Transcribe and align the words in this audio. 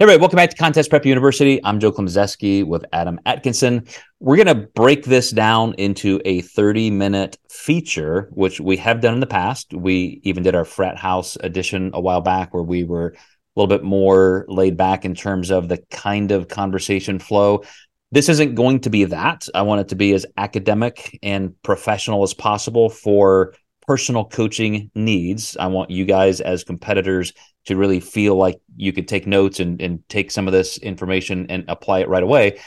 Hey, 0.00 0.04
everybody, 0.04 0.20
welcome 0.22 0.36
back 0.38 0.48
to 0.48 0.56
Contest 0.56 0.88
Prep 0.88 1.04
University. 1.04 1.62
I'm 1.62 1.78
Joe 1.78 1.92
Klemczewski 1.92 2.64
with 2.64 2.86
Adam 2.90 3.20
Atkinson. 3.26 3.86
We're 4.18 4.36
going 4.36 4.46
to 4.46 4.66
break 4.74 5.04
this 5.04 5.30
down 5.30 5.74
into 5.74 6.22
a 6.24 6.40
30 6.40 6.90
minute 6.90 7.36
feature, 7.50 8.30
which 8.32 8.60
we 8.60 8.78
have 8.78 9.02
done 9.02 9.12
in 9.12 9.20
the 9.20 9.26
past. 9.26 9.74
We 9.74 10.22
even 10.24 10.42
did 10.42 10.54
our 10.54 10.64
frat 10.64 10.96
house 10.96 11.36
edition 11.42 11.90
a 11.92 12.00
while 12.00 12.22
back 12.22 12.54
where 12.54 12.62
we 12.62 12.82
were 12.82 13.08
a 13.08 13.18
little 13.60 13.68
bit 13.68 13.84
more 13.84 14.46
laid 14.48 14.78
back 14.78 15.04
in 15.04 15.14
terms 15.14 15.50
of 15.50 15.68
the 15.68 15.84
kind 15.90 16.32
of 16.32 16.48
conversation 16.48 17.18
flow. 17.18 17.62
This 18.10 18.30
isn't 18.30 18.54
going 18.54 18.80
to 18.80 18.88
be 18.88 19.04
that. 19.04 19.48
I 19.54 19.60
want 19.60 19.82
it 19.82 19.88
to 19.88 19.96
be 19.96 20.14
as 20.14 20.24
academic 20.38 21.18
and 21.22 21.54
professional 21.62 22.22
as 22.22 22.32
possible 22.32 22.88
for 22.88 23.52
personal 23.86 24.24
coaching 24.24 24.90
needs. 24.94 25.58
I 25.58 25.66
want 25.66 25.90
you 25.90 26.06
guys 26.06 26.40
as 26.40 26.64
competitors 26.64 27.34
to 27.70 27.76
really 27.76 28.00
feel 28.00 28.34
like 28.34 28.60
you 28.76 28.92
could 28.92 29.06
take 29.06 29.28
notes 29.28 29.60
and, 29.60 29.80
and 29.80 30.06
take 30.08 30.32
some 30.32 30.48
of 30.48 30.52
this 30.52 30.76
information 30.78 31.46
and 31.48 31.64
apply 31.68 32.00
it 32.00 32.08
right 32.08 32.22
away. 32.22 32.58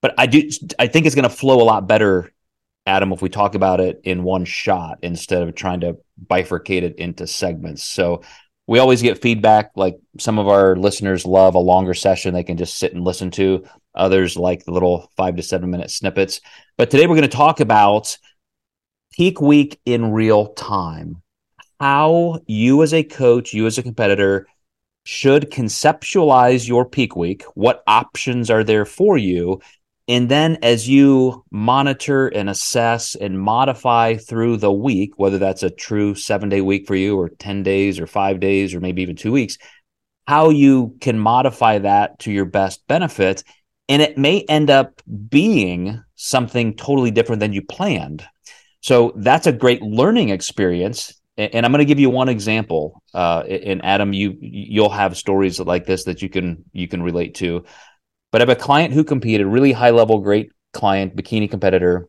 But 0.00 0.14
I 0.16 0.26
do 0.26 0.48
I 0.78 0.86
think 0.86 1.06
it's 1.06 1.16
going 1.16 1.28
to 1.28 1.28
flow 1.28 1.60
a 1.60 1.64
lot 1.64 1.88
better, 1.88 2.32
Adam, 2.86 3.12
if 3.12 3.20
we 3.20 3.28
talk 3.28 3.56
about 3.56 3.80
it 3.80 4.00
in 4.04 4.22
one 4.22 4.44
shot 4.44 4.98
instead 5.02 5.42
of 5.42 5.56
trying 5.56 5.80
to 5.80 5.96
bifurcate 6.24 6.82
it 6.82 6.96
into 6.96 7.26
segments. 7.26 7.82
So 7.82 8.22
we 8.68 8.78
always 8.78 9.02
get 9.02 9.20
feedback 9.20 9.72
like 9.74 9.96
some 10.20 10.38
of 10.38 10.46
our 10.46 10.76
listeners 10.76 11.26
love 11.26 11.56
a 11.56 11.58
longer 11.58 11.94
session 11.94 12.32
they 12.32 12.44
can 12.44 12.56
just 12.56 12.78
sit 12.78 12.94
and 12.94 13.02
listen 13.02 13.32
to. 13.32 13.64
Others 13.96 14.36
like 14.36 14.64
the 14.64 14.72
little 14.72 15.10
five 15.16 15.34
to 15.34 15.42
seven 15.42 15.68
minute 15.68 15.90
snippets. 15.90 16.40
But 16.78 16.92
today 16.92 17.08
we're 17.08 17.16
going 17.16 17.28
to 17.28 17.36
talk 17.36 17.58
about 17.58 18.16
peak 19.16 19.40
week 19.40 19.80
in 19.84 20.12
real 20.12 20.52
time 20.54 21.22
how 21.80 22.40
you 22.46 22.82
as 22.82 22.94
a 22.94 23.02
coach, 23.02 23.52
you 23.52 23.66
as 23.66 23.78
a 23.78 23.82
competitor, 23.82 24.46
should 25.04 25.50
conceptualize 25.50 26.66
your 26.66 26.88
peak 26.88 27.14
week. 27.14 27.44
What 27.54 27.82
options 27.86 28.50
are 28.50 28.64
there 28.64 28.84
for 28.84 29.18
you? 29.18 29.60
And 30.06 30.28
then 30.28 30.58
as 30.62 30.88
you 30.88 31.44
monitor 31.50 32.28
and 32.28 32.50
assess 32.50 33.14
and 33.14 33.40
modify 33.40 34.16
through 34.16 34.58
the 34.58 34.72
week, 34.72 35.12
whether 35.16 35.38
that's 35.38 35.62
a 35.62 35.70
true 35.70 36.14
seven 36.14 36.48
day 36.48 36.60
week 36.60 36.86
for 36.86 36.94
you 36.94 37.18
or 37.18 37.30
10 37.30 37.62
days 37.62 37.98
or 37.98 38.06
five 38.06 38.40
days 38.40 38.74
or 38.74 38.80
maybe 38.80 39.02
even 39.02 39.16
two 39.16 39.32
weeks, 39.32 39.56
how 40.26 40.50
you 40.50 40.96
can 41.00 41.18
modify 41.18 41.78
that 41.78 42.18
to 42.20 42.32
your 42.32 42.44
best 42.44 42.86
benefit. 42.86 43.44
And 43.88 44.02
it 44.02 44.18
may 44.18 44.42
end 44.42 44.70
up 44.70 45.00
being 45.28 46.02
something 46.16 46.74
totally 46.74 47.10
different 47.10 47.40
than 47.40 47.52
you 47.52 47.62
planned. 47.62 48.26
So 48.80 49.12
that's 49.16 49.46
a 49.46 49.52
great 49.52 49.82
learning 49.82 50.28
experience 50.28 51.18
and 51.36 51.66
I'm 51.66 51.72
going 51.72 51.80
to 51.80 51.84
give 51.84 52.00
you 52.00 52.10
one 52.10 52.28
example. 52.28 53.02
Uh, 53.12 53.40
and 53.40 53.84
Adam, 53.84 54.12
you 54.12 54.36
you'll 54.40 54.90
have 54.90 55.16
stories 55.16 55.58
like 55.58 55.86
this 55.86 56.04
that 56.04 56.22
you 56.22 56.28
can 56.28 56.64
you 56.72 56.88
can 56.88 57.02
relate 57.02 57.34
to. 57.36 57.64
But 58.30 58.40
I 58.40 58.42
have 58.42 58.56
a 58.56 58.60
client 58.60 58.92
who 58.92 59.04
competed, 59.04 59.46
really 59.46 59.72
high 59.72 59.90
level, 59.90 60.18
great 60.20 60.52
client, 60.72 61.16
bikini 61.16 61.50
competitor, 61.50 62.08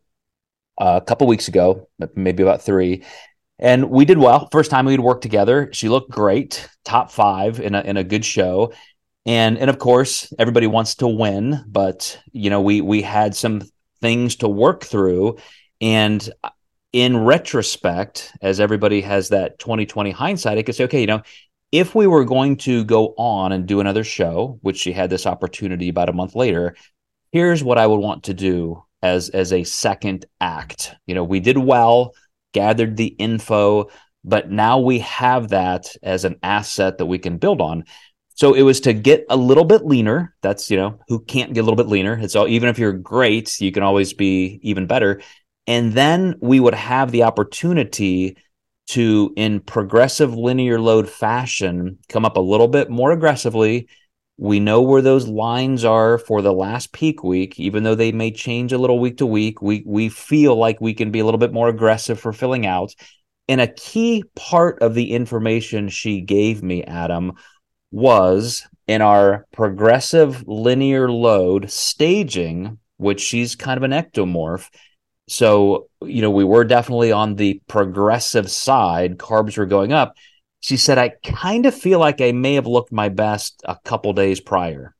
uh, 0.78 1.00
a 1.02 1.06
couple 1.06 1.28
weeks 1.28 1.48
ago, 1.48 1.90
maybe 2.16 2.44
about 2.44 2.62
three, 2.62 3.04
and 3.60 3.90
we 3.90 4.06
did 4.06 4.18
well. 4.18 4.50
First 4.52 4.72
time 4.72 4.86
we'd 4.86 5.00
worked 5.00 5.22
together, 5.22 5.70
she 5.72 5.90
looked 5.90 6.12
great, 6.12 6.68
top 6.84 7.12
five 7.12 7.60
in 7.60 7.76
a 7.76 7.82
in 7.82 7.98
a 7.98 8.04
good 8.04 8.26
show, 8.26 8.74
and 9.26 9.58
and 9.58 9.70
of 9.70 9.80
course 9.80 10.32
everybody 10.38 10.68
wants 10.68 10.96
to 10.96 11.08
win, 11.08 11.64
but 11.68 12.20
you 12.32 12.50
know 12.50 12.62
we 12.62 12.82
we 12.82 13.02
had 13.02 13.36
some 13.36 13.64
things 14.02 14.38
to 14.38 14.50
work 14.50 14.84
through, 14.84 15.38
and 15.80 16.30
in 16.96 17.18
retrospect, 17.18 18.32
as 18.42 18.62
everybody 18.62 19.02
has 19.02 19.28
that 19.28 19.60
2020 19.60 20.12
hindsight, 20.12 20.58
I 20.58 20.64
could 20.64 20.76
say, 20.76 20.86
okay, 20.86 21.02
you 21.02 21.08
know, 21.08 21.24
if 21.74 21.94
we 21.94 22.08
were 22.08 22.24
going 22.24 22.56
to 22.60 22.86
go 22.86 23.14
on 23.18 23.52
and 23.52 23.66
do 23.66 23.82
another 23.82 24.06
show, 24.06 24.60
which 24.62 24.78
she 24.78 24.94
had 24.94 25.10
this 25.10 25.26
opportunity 25.26 25.90
about 25.90 26.08
a 26.08 26.14
month 26.14 26.36
later, 26.36 26.74
here's 27.34 27.62
what 27.66 27.78
I 27.78 27.86
would 27.86 28.00
want 28.00 28.24
to 28.24 28.34
do 28.34 28.82
as 29.02 29.28
as 29.28 29.52
a 29.52 29.66
second 29.66 30.26
act. 30.40 30.96
You 31.06 31.16
know, 31.16 31.26
we 31.26 31.42
did 31.42 31.58
well, 31.58 32.14
gathered 32.54 32.96
the 32.96 33.08
info, 33.08 33.90
but 34.24 34.50
now 34.50 34.80
we 34.80 35.00
have 35.00 35.50
that 35.50 35.94
as 36.02 36.24
an 36.24 36.38
asset 36.44 36.98
that 37.00 37.08
we 37.08 37.20
can 37.20 37.40
build 37.40 37.60
on. 37.60 37.84
So 38.36 38.54
it 38.54 38.62
was 38.62 38.80
to 38.82 38.94
get 38.94 39.26
a 39.30 39.36
little 39.36 39.66
bit 39.66 39.86
leaner. 39.86 40.34
That's, 40.42 40.72
you 40.72 40.78
know, 40.78 40.98
who 41.10 41.20
can't 41.20 41.54
get 41.54 41.60
a 41.60 41.64
little 41.64 41.76
bit 41.76 41.88
leaner? 41.88 42.18
It's 42.18 42.38
all 42.38 42.48
even 42.48 42.70
if 42.70 42.80
you're 42.80 42.94
great, 42.94 43.60
you 43.60 43.74
can 43.74 43.84
always 43.84 44.14
be 44.14 44.62
even 44.64 44.88
better. 44.88 45.22
And 45.68 45.94
then 45.94 46.36
we 46.42 46.60
would 46.60 46.76
have 46.76 47.12
the 47.12 47.24
opportunity 47.24 48.38
to, 48.88 49.34
in 49.36 49.62
progressive 49.62 50.36
linear 50.36 50.80
load 50.80 51.10
fashion, 51.10 51.98
come 52.08 52.26
up 52.26 52.38
a 52.38 52.42
little 52.42 52.68
bit 52.68 52.90
more 52.90 53.12
aggressively. 53.12 53.88
We 54.38 54.60
know 54.60 54.82
where 54.82 55.02
those 55.02 55.28
lines 55.28 55.86
are 55.86 56.18
for 56.18 56.42
the 56.42 56.54
last 56.54 56.92
peak 56.92 57.24
week, 57.24 57.60
even 57.60 57.84
though 57.84 57.96
they 57.96 58.12
may 58.12 58.32
change 58.32 58.74
a 58.74 58.78
little 58.78 59.00
week 59.00 59.18
to 59.18 59.26
week. 59.26 59.62
We 59.62 59.84
we 59.86 60.10
feel 60.10 60.56
like 60.56 60.82
we 60.82 60.94
can 60.94 61.10
be 61.10 61.20
a 61.20 61.26
little 61.26 61.40
bit 61.40 61.54
more 61.54 61.70
aggressive 61.70 62.20
for 62.20 62.34
filling 62.34 62.66
out. 62.66 62.94
And 63.48 63.62
a 63.62 63.68
key 63.68 64.24
part 64.36 64.82
of 64.82 64.94
the 64.94 65.12
information 65.12 65.90
she 65.90 66.22
gave 66.22 66.62
me, 66.64 66.84
Adam, 66.84 67.34
was 67.92 68.68
in 68.88 69.02
our 69.02 69.46
progressive 69.52 70.46
linear 70.48 71.10
load 71.10 71.72
staging, 71.72 72.78
which 72.98 73.22
she's 73.22 73.56
kind 73.56 73.78
of 73.78 73.84
an 73.84 73.92
ectomorph 73.92 74.70
so, 75.28 75.90
you 76.02 76.22
know, 76.22 76.30
we 76.30 76.44
were 76.44 76.64
definitely 76.64 77.12
on 77.12 77.36
the 77.36 77.62
progressive 77.68 78.50
side. 78.52 79.18
Carbs 79.18 79.58
were 79.58 79.66
going 79.66 79.92
up. 79.92 80.16
She 80.60 80.78
said, 80.78 80.98
I 80.98 81.14
kind 81.24 81.66
of 81.66 81.76
feel 81.76 82.00
like 82.00 82.22
I 82.22 82.32
may 82.32 82.56
have 82.56 82.68
looked 82.68 82.92
my 82.92 83.10
best 83.10 83.62
a 83.66 83.78
couple 83.84 84.14
days 84.14 84.40
prior. 84.40 84.96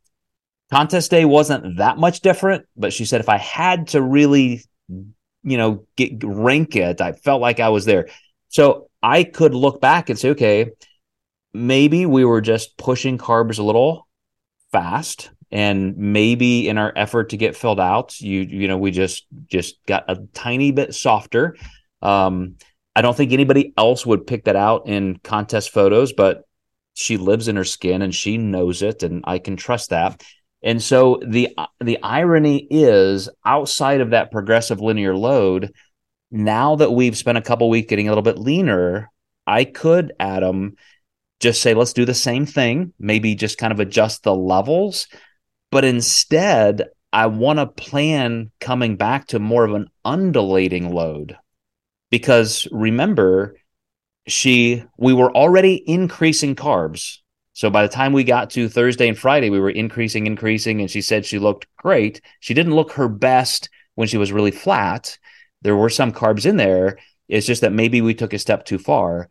Contest 0.72 1.12
day 1.12 1.26
wasn't 1.26 1.78
that 1.78 1.98
much 1.98 2.22
different, 2.22 2.66
but 2.76 2.92
she 2.92 3.06
said 3.06 3.22
if 3.22 3.30
I 3.30 3.38
had 3.38 3.90
to 3.90 4.02
really, 4.02 4.64
you 4.88 5.58
know, 5.58 5.86
get 5.96 6.24
rank 6.24 6.76
it, 6.76 7.02
I 7.02 7.14
felt 7.14 7.42
like 7.42 7.60
I 7.60 7.70
was 7.70 7.86
there. 7.86 8.10
So 8.50 8.90
I 9.02 9.24
could 9.24 9.54
look 9.54 9.80
back 9.80 10.10
and 10.10 10.18
say, 10.18 10.32
okay, 10.32 10.72
maybe 11.54 12.06
we 12.06 12.26
were 12.26 12.42
just 12.42 12.78
pushing 12.78 13.18
carbs 13.18 13.60
a 13.60 13.64
little 13.64 14.08
fast 14.72 15.30
and 15.56 15.96
maybe 15.96 16.68
in 16.68 16.78
our 16.78 16.92
effort 16.98 17.30
to 17.30 17.38
get 17.38 17.56
filled 17.56 17.80
out 17.80 18.20
you 18.20 18.42
you 18.42 18.68
know 18.68 18.78
we 18.78 18.92
just 18.92 19.26
just 19.48 19.78
got 19.86 20.04
a 20.10 20.18
tiny 20.34 20.72
bit 20.72 20.94
softer. 20.94 21.56
Um 22.02 22.58
i 22.98 23.02
don't 23.02 23.16
think 23.16 23.32
anybody 23.32 23.74
else 23.78 24.06
would 24.06 24.28
pick 24.28 24.46
that 24.46 24.58
out 24.58 24.88
in 24.88 25.18
contest 25.24 25.70
photos 25.72 26.14
but 26.14 26.44
she 26.94 27.18
lives 27.18 27.48
in 27.48 27.56
her 27.56 27.64
skin 27.64 28.02
and 28.02 28.14
she 28.14 28.38
knows 28.38 28.82
it 28.82 29.02
and 29.02 29.24
i 29.26 29.40
can 29.40 29.56
trust 29.56 29.90
that. 29.90 30.22
And 30.62 30.82
so 30.84 31.22
the 31.26 31.56
the 31.80 32.00
irony 32.04 32.68
is 32.70 33.30
outside 33.46 34.02
of 34.02 34.10
that 34.10 34.32
progressive 34.32 34.82
linear 34.82 35.16
load 35.16 35.72
now 36.32 36.76
that 36.76 36.92
we've 36.92 37.18
spent 37.18 37.38
a 37.38 37.42
couple 37.50 37.70
weeks 37.70 37.90
getting 37.90 38.08
a 38.08 38.12
little 38.12 38.30
bit 38.30 38.38
leaner 38.38 39.10
i 39.48 39.64
could 39.64 40.12
adam 40.20 40.76
just 41.40 41.62
say 41.62 41.74
let's 41.74 41.94
do 41.94 42.06
the 42.06 42.14
same 42.14 42.46
thing. 42.46 42.94
Maybe 42.98 43.36
just 43.36 43.58
kind 43.58 43.74
of 43.74 43.80
adjust 43.80 44.24
the 44.24 44.36
levels 44.36 45.08
but 45.76 45.84
instead, 45.84 46.88
I 47.12 47.26
want 47.26 47.60
to 47.60 47.66
plan 47.66 48.50
coming 48.62 48.96
back 48.96 49.28
to 49.28 49.40
more 49.40 49.66
of 49.66 49.74
an 49.74 49.90
undulating 50.06 50.94
load. 50.94 51.36
Because 52.10 52.66
remember, 52.72 53.58
she 54.26 54.86
we 54.98 55.12
were 55.12 55.36
already 55.36 55.84
increasing 55.86 56.56
carbs. 56.56 57.18
So 57.52 57.70
by 57.70 57.82
the 57.82 57.94
time 57.94 58.14
we 58.14 58.24
got 58.24 58.52
to 58.52 58.70
Thursday 58.70 59.10
and 59.10 59.20
Friday, 59.20 59.50
we 59.50 59.60
were 59.60 59.70
increasing, 59.70 60.28
increasing, 60.28 60.80
and 60.80 60.90
she 60.90 61.02
said 61.02 61.26
she 61.26 61.40
looked 61.40 61.68
great. 61.76 62.22
She 62.40 62.54
didn't 62.54 62.76
look 62.76 62.94
her 62.94 63.10
best 63.10 63.68
when 63.96 64.08
she 64.08 64.18
was 64.18 64.32
really 64.32 64.52
flat. 64.52 65.20
There 65.62 65.76
were 65.76 65.90
some 65.90 66.14
carbs 66.14 66.46
in 66.46 66.56
there. 66.56 67.00
It's 67.28 67.48
just 67.48 67.60
that 67.64 67.74
maybe 67.74 68.00
we 68.00 68.14
took 68.14 68.32
a 68.32 68.40
step 68.40 68.64
too 68.64 68.80
far. 68.80 69.28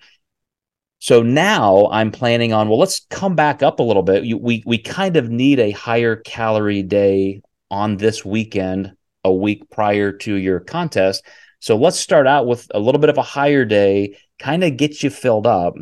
So 1.05 1.23
now 1.23 1.87
I'm 1.93 2.11
planning 2.11 2.55
on 2.55 2.71
well, 2.71 2.79
let's 2.79 3.05
come 3.11 3.37
back 3.37 3.63
up 3.63 3.79
a 3.79 3.83
little 3.83 4.03
bit. 4.03 4.23
we 4.41 4.63
we 4.65 4.79
kind 4.79 5.19
of 5.19 5.29
need 5.29 5.61
a 5.61 5.71
higher 5.71 6.17
calorie 6.17 6.83
day 6.83 7.43
on 7.71 7.99
this 7.99 8.25
weekend, 8.25 8.95
a 9.23 9.31
week 9.31 9.69
prior 9.69 10.13
to 10.13 10.35
your 10.35 10.61
contest. 10.61 11.23
So 11.61 11.77
let's 11.77 12.01
start 12.01 12.27
out 12.27 12.47
with 12.47 12.67
a 12.75 12.81
little 12.81 13.03
bit 13.03 13.11
of 13.11 13.19
a 13.19 13.23
higher 13.23 13.67
day, 13.67 14.17
kind 14.39 14.65
of 14.65 14.79
get 14.79 15.03
you 15.03 15.11
filled 15.11 15.47
up, 15.47 15.75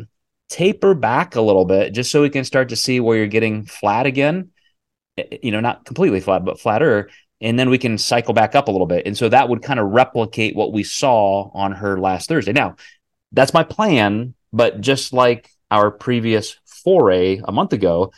taper 0.49 0.93
back 0.93 1.37
a 1.37 1.41
little 1.41 1.63
bit, 1.63 1.93
just 1.93 2.11
so 2.11 2.21
we 2.21 2.29
can 2.29 2.43
start 2.43 2.67
to 2.67 2.75
see 2.75 2.99
where 2.99 3.15
you're 3.15 3.27
getting 3.27 3.63
flat 3.63 4.05
again. 4.05 4.49
Eh, 5.17 5.23
eh, 5.31 5.37
you 5.41 5.51
know, 5.51 5.61
not 5.61 5.85
completely 5.85 6.19
flat, 6.19 6.43
but 6.43 6.59
flatter. 6.59 7.09
And 7.39 7.57
then 7.57 7.69
we 7.69 7.77
can 7.77 7.97
cycle 7.97 8.33
back 8.33 8.55
up 8.55 8.67
a 8.67 8.71
little 8.71 8.87
bit. 8.87 9.03
And 9.05 9.17
so 9.17 9.29
that 9.29 9.47
would 9.47 9.61
kind 9.61 9.79
of 9.79 9.87
replicate 9.91 10.53
what 10.53 10.73
we 10.73 10.83
saw 10.83 11.49
on 11.53 11.71
her 11.71 11.97
last 11.97 12.27
Thursday. 12.27 12.51
Now, 12.51 12.75
that's 13.31 13.53
my 13.53 13.63
plan 13.63 14.33
but 14.53 14.79
just 14.79 15.11
like 15.11 15.49
our 15.71 15.91
previous 15.91 16.55
foray 16.65 17.41
a 17.43 17.51
month 17.51 17.73
ago, 17.73 18.13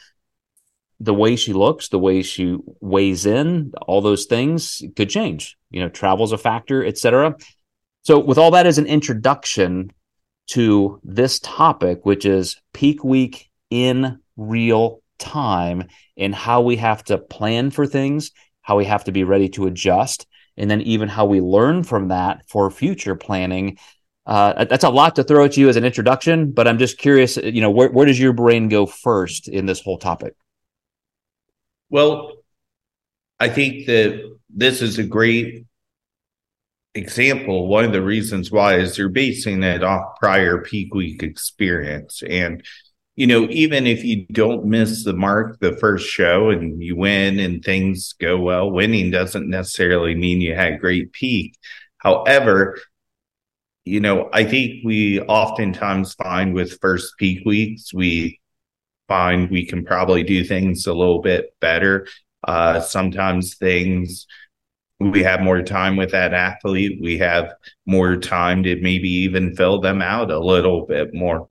the 0.99 1.13
way 1.13 1.35
she 1.35 1.53
looks, 1.53 1.89
the 1.89 1.99
way 1.99 2.21
she 2.21 2.57
weighs 2.81 3.25
in, 3.25 3.71
all 3.87 4.01
those 4.01 4.25
things 4.25 4.81
could 4.95 5.09
change. 5.09 5.57
You 5.71 5.81
know, 5.81 5.89
travel's 5.89 6.31
a 6.31 6.37
factor, 6.37 6.85
etc. 6.85 7.35
So, 8.03 8.19
with 8.19 8.37
all 8.37 8.51
that 8.51 8.67
as 8.67 8.77
an 8.77 8.85
introduction 8.85 9.91
to 10.47 10.99
this 11.03 11.39
topic, 11.39 12.05
which 12.05 12.25
is 12.25 12.61
peak 12.73 13.03
week 13.03 13.49
in 13.69 14.19
real 14.37 15.01
time 15.17 15.87
and 16.17 16.35
how 16.35 16.61
we 16.61 16.75
have 16.75 17.03
to 17.05 17.17
plan 17.17 17.71
for 17.71 17.87
things, 17.87 18.31
how 18.61 18.77
we 18.77 18.85
have 18.85 19.05
to 19.05 19.11
be 19.11 19.23
ready 19.23 19.49
to 19.49 19.67
adjust, 19.67 20.27
and 20.57 20.69
then 20.69 20.81
even 20.81 21.09
how 21.09 21.25
we 21.25 21.41
learn 21.41 21.83
from 21.83 22.09
that 22.09 22.47
for 22.47 22.69
future 22.71 23.15
planning. 23.15 23.77
Uh, 24.25 24.65
that's 24.65 24.83
a 24.83 24.89
lot 24.89 25.15
to 25.15 25.23
throw 25.23 25.45
at 25.45 25.55
you 25.55 25.69
as 25.69 25.75
an 25.75 25.85
introduction, 25.85 26.51
but 26.51 26.67
I'm 26.67 26.79
just 26.79 26.97
curious, 26.97 27.37
you 27.37 27.61
know, 27.61 27.69
where, 27.69 27.89
where 27.89 28.05
does 28.05 28.19
your 28.19 28.33
brain 28.33 28.69
go 28.69 28.85
first 28.85 29.47
in 29.47 29.67
this 29.67 29.81
whole 29.81 29.99
topic? 29.99 30.33
Well, 31.89 32.33
I 33.39 33.49
think 33.49 33.85
that 33.85 34.37
this 34.49 34.81
is 34.81 34.97
a 34.97 35.03
great 35.03 35.65
example. 36.95 37.67
One 37.67 37.85
of 37.85 37.91
the 37.91 38.01
reasons 38.01 38.51
why 38.51 38.79
is 38.79 38.97
you're 38.97 39.09
basing 39.09 39.61
it 39.61 39.83
off 39.83 40.19
prior 40.19 40.59
peak 40.59 40.93
week 40.93 41.21
experience. 41.21 42.23
And, 42.27 42.63
you 43.15 43.27
know, 43.27 43.47
even 43.49 43.85
if 43.85 44.03
you 44.03 44.25
don't 44.31 44.65
miss 44.65 45.03
the 45.03 45.13
mark 45.13 45.59
the 45.59 45.75
first 45.77 46.07
show 46.07 46.49
and 46.49 46.81
you 46.81 46.95
win 46.95 47.39
and 47.39 47.63
things 47.63 48.13
go 48.13 48.39
well, 48.39 48.71
winning 48.71 49.11
doesn't 49.11 49.49
necessarily 49.49 50.15
mean 50.15 50.41
you 50.41 50.55
had 50.55 50.79
great 50.79 51.11
peak. 51.11 51.57
However, 51.97 52.79
you 53.85 53.99
know, 53.99 54.29
I 54.33 54.43
think 54.43 54.83
we 54.83 55.21
oftentimes 55.21 56.15
find 56.15 56.53
with 56.53 56.79
first 56.81 57.13
peak 57.17 57.45
weeks, 57.45 57.93
we 57.93 58.39
find 59.07 59.49
we 59.49 59.65
can 59.65 59.85
probably 59.85 60.23
do 60.23 60.43
things 60.43 60.87
a 60.87 60.93
little 60.93 61.21
bit 61.21 61.53
better. 61.61 62.07
Uh, 62.43 62.79
sometimes 62.79 63.55
things 63.55 64.27
we 64.99 65.23
have 65.23 65.41
more 65.41 65.61
time 65.61 65.97
with 65.97 66.11
that 66.11 66.33
athlete. 66.33 66.99
We 67.01 67.17
have 67.17 67.53
more 67.85 68.17
time 68.17 68.63
to 68.63 68.81
maybe 68.81 69.09
even 69.09 69.55
fill 69.55 69.81
them 69.81 70.01
out 70.01 70.31
a 70.31 70.39
little 70.39 70.85
bit 70.85 71.13
more. 71.13 71.49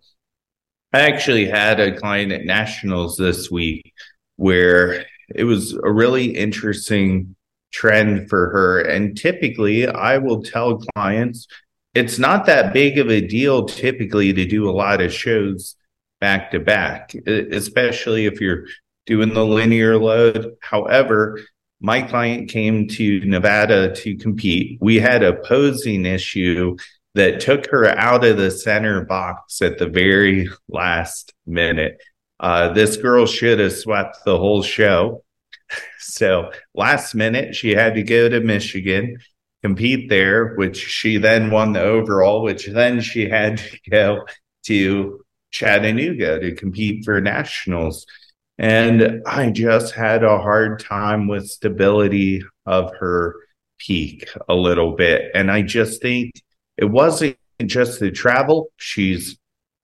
I 0.92 1.00
actually 1.00 1.46
had 1.46 1.80
a 1.80 1.96
client 1.96 2.32
at 2.32 2.44
Nationals 2.44 3.16
this 3.16 3.50
week 3.50 3.92
where 4.36 5.04
it 5.34 5.44
was 5.44 5.74
a 5.74 5.90
really 5.90 6.36
interesting 6.36 7.36
trend 7.72 8.30
for 8.30 8.50
her. 8.50 8.80
And 8.80 9.16
typically, 9.16 9.86
I 9.88 10.18
will 10.18 10.42
tell 10.42 10.82
clients 10.94 11.46
it's 11.94 12.18
not 12.18 12.46
that 12.46 12.72
big 12.72 12.98
of 12.98 13.10
a 13.10 13.20
deal 13.20 13.66
typically 13.66 14.32
to 14.32 14.44
do 14.44 14.68
a 14.68 14.72
lot 14.72 15.00
of 15.00 15.12
shows 15.12 15.76
back 16.20 16.50
to 16.50 16.60
back, 16.60 17.14
especially 17.26 18.26
if 18.26 18.40
you're 18.40 18.66
doing 19.06 19.34
the 19.34 19.44
linear 19.44 19.98
load. 19.98 20.56
However, 20.60 21.40
my 21.80 22.02
client 22.02 22.48
came 22.48 22.88
to 22.88 23.20
Nevada 23.24 23.94
to 23.96 24.16
compete. 24.16 24.78
We 24.80 24.98
had 24.98 25.22
a 25.22 25.34
posing 25.34 26.06
issue 26.06 26.76
that 27.14 27.40
took 27.40 27.66
her 27.66 27.86
out 27.86 28.24
of 28.24 28.38
the 28.38 28.50
center 28.50 29.04
box 29.04 29.62
at 29.62 29.78
the 29.78 29.86
very 29.86 30.48
last 30.68 31.32
minute. 31.46 32.02
Uh, 32.40 32.72
this 32.72 32.96
girl 32.96 33.26
should 33.26 33.60
have 33.60 33.72
swept 33.72 34.24
the 34.24 34.38
whole 34.38 34.62
show. 34.62 35.22
So 35.98 36.52
last 36.74 37.16
minute, 37.16 37.56
she 37.56 37.74
had 37.74 37.94
to 37.96 38.04
go 38.04 38.28
to 38.28 38.38
Michigan, 38.38 39.18
compete 39.64 40.10
there, 40.10 40.54
which 40.56 40.76
she 40.76 41.16
then 41.16 41.50
won 41.50 41.72
the 41.72 41.80
overall, 41.80 42.42
which 42.42 42.66
then 42.66 43.00
she 43.00 43.26
had 43.30 43.56
to 43.56 43.78
go 43.90 44.26
to 44.66 45.24
Chattanooga 45.50 46.38
to 46.40 46.54
compete 46.54 47.02
for 47.02 47.18
nationals. 47.20 48.04
And 48.58 49.22
I 49.26 49.50
just 49.50 49.94
had 49.94 50.22
a 50.22 50.38
hard 50.38 50.80
time 50.80 51.28
with 51.28 51.48
stability 51.48 52.42
of 52.66 52.94
her 53.00 53.36
peak 53.78 54.28
a 54.50 54.54
little 54.54 54.92
bit. 54.96 55.30
And 55.34 55.50
I 55.50 55.62
just 55.62 56.02
think 56.02 56.32
it 56.76 56.84
wasn't 56.84 57.38
just 57.64 58.00
the 58.00 58.10
travel. 58.10 58.68
She's 58.76 59.38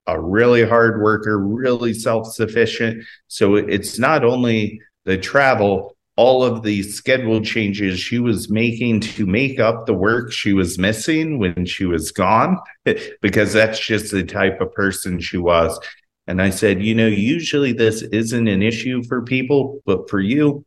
a 0.05 0.21
really 0.21 0.63
hard 0.63 1.01
worker, 1.01 1.39
really 1.39 1.93
self 1.95 2.27
sufficient. 2.33 3.03
So 3.27 3.55
it's 3.55 3.97
not 3.97 4.23
only 4.23 4.79
the 5.05 5.17
travel, 5.17 5.95
all 6.21 6.43
of 6.43 6.61
the 6.61 6.83
schedule 6.83 7.41
changes 7.41 7.99
she 7.99 8.19
was 8.19 8.47
making 8.47 8.99
to 8.99 9.25
make 9.25 9.59
up 9.59 9.87
the 9.87 9.93
work 9.93 10.31
she 10.31 10.53
was 10.53 10.77
missing 10.77 11.39
when 11.39 11.65
she 11.65 11.83
was 11.83 12.11
gone, 12.11 12.59
because 13.21 13.53
that's 13.53 13.79
just 13.79 14.11
the 14.11 14.23
type 14.23 14.61
of 14.61 14.71
person 14.71 15.19
she 15.19 15.37
was. 15.37 15.79
And 16.27 16.39
I 16.39 16.51
said, 16.51 16.83
you 16.83 16.93
know, 16.93 17.07
usually 17.07 17.73
this 17.73 18.03
isn't 18.03 18.47
an 18.47 18.61
issue 18.61 19.01
for 19.01 19.23
people, 19.23 19.81
but 19.83 20.11
for 20.11 20.19
you, 20.19 20.63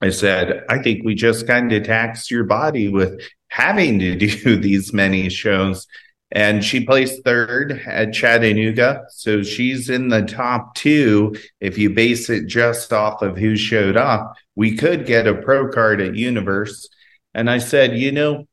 I 0.00 0.10
said, 0.10 0.64
I 0.68 0.82
think 0.82 1.04
we 1.04 1.14
just 1.14 1.46
kind 1.46 1.72
of 1.72 1.84
taxed 1.84 2.28
your 2.28 2.42
body 2.42 2.88
with 2.88 3.20
having 3.46 4.00
to 4.00 4.16
do 4.26 4.56
these 4.56 4.92
many 4.92 5.28
shows. 5.28 5.86
And 6.32 6.64
she 6.64 6.84
placed 6.84 7.22
third 7.24 7.82
at 7.86 8.12
Chattanooga. 8.12 9.04
So 9.10 9.42
she's 9.42 9.88
in 9.88 10.08
the 10.08 10.22
top 10.22 10.74
two. 10.74 11.36
If 11.60 11.78
you 11.78 11.90
base 11.90 12.28
it 12.30 12.46
just 12.46 12.92
off 12.92 13.22
of 13.22 13.36
who 13.36 13.56
showed 13.56 13.96
up, 13.96 14.34
we 14.56 14.76
could 14.76 15.06
get 15.06 15.28
a 15.28 15.34
pro 15.34 15.68
card 15.70 16.00
at 16.00 16.16
Universe. 16.16 16.88
And 17.32 17.48
I 17.48 17.58
said, 17.58 17.96
you 17.96 18.10
know, 18.10 18.46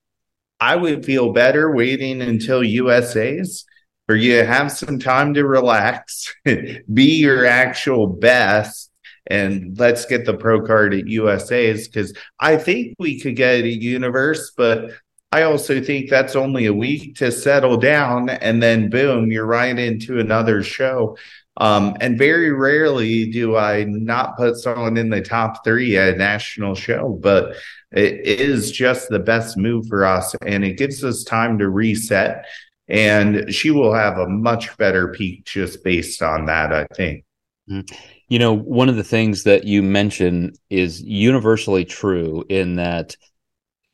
I 0.59 0.75
would 0.75 1.03
feel 1.03 1.33
better 1.33 1.73
waiting 1.73 2.21
until 2.21 2.63
USA's 2.63 3.65
for 4.05 4.15
you 4.15 4.37
to 4.37 4.45
have 4.45 4.71
some 4.71 4.99
time 4.99 5.33
to 5.33 5.45
relax, 5.45 6.33
be 6.45 7.15
your 7.17 7.45
actual 7.45 8.07
best, 8.07 8.91
and 9.27 9.77
let's 9.79 10.05
get 10.05 10.25
the 10.25 10.35
pro 10.35 10.65
card 10.65 10.93
at 10.93 11.07
USA's 11.07 11.87
because 11.87 12.13
I 12.39 12.57
think 12.57 12.95
we 12.99 13.19
could 13.19 13.35
get 13.35 13.63
a 13.63 13.69
universe, 13.69 14.51
but 14.55 14.91
I 15.33 15.43
also 15.43 15.81
think 15.81 16.09
that's 16.09 16.35
only 16.35 16.67
a 16.67 16.73
week 16.73 17.15
to 17.15 17.31
settle 17.31 17.77
down, 17.77 18.29
and 18.29 18.61
then 18.61 18.89
boom, 18.89 19.31
you're 19.31 19.45
right 19.45 19.77
into 19.77 20.19
another 20.19 20.63
show. 20.63 21.17
Um, 21.57 21.95
and 22.01 22.17
very 22.17 22.51
rarely 22.51 23.29
do 23.31 23.55
I 23.55 23.83
not 23.83 24.37
put 24.37 24.57
someone 24.57 24.97
in 24.97 25.09
the 25.09 25.21
top 25.21 25.63
three 25.63 25.97
at 25.97 26.15
a 26.15 26.17
national 26.17 26.75
show, 26.75 27.19
but 27.21 27.55
it 27.91 28.39
is 28.39 28.71
just 28.71 29.09
the 29.09 29.19
best 29.19 29.57
move 29.57 29.87
for 29.87 30.05
us, 30.05 30.35
and 30.45 30.63
it 30.63 30.77
gives 30.77 31.03
us 31.03 31.23
time 31.23 31.59
to 31.59 31.69
reset 31.69 32.45
and 32.87 33.53
she 33.53 33.71
will 33.71 33.93
have 33.93 34.17
a 34.17 34.27
much 34.27 34.75
better 34.77 35.09
peak 35.09 35.45
just 35.45 35.83
based 35.83 36.21
on 36.21 36.45
that 36.45 36.73
i 36.73 36.85
think 36.95 37.23
mm-hmm. 37.69 37.95
you 38.27 38.37
know 38.37 38.53
one 38.53 38.89
of 38.89 38.95
the 38.95 39.03
things 39.03 39.43
that 39.43 39.63
you 39.63 39.81
mentioned 39.81 40.57
is 40.69 41.01
universally 41.01 41.85
true 41.85 42.43
in 42.49 42.75
that 42.75 43.15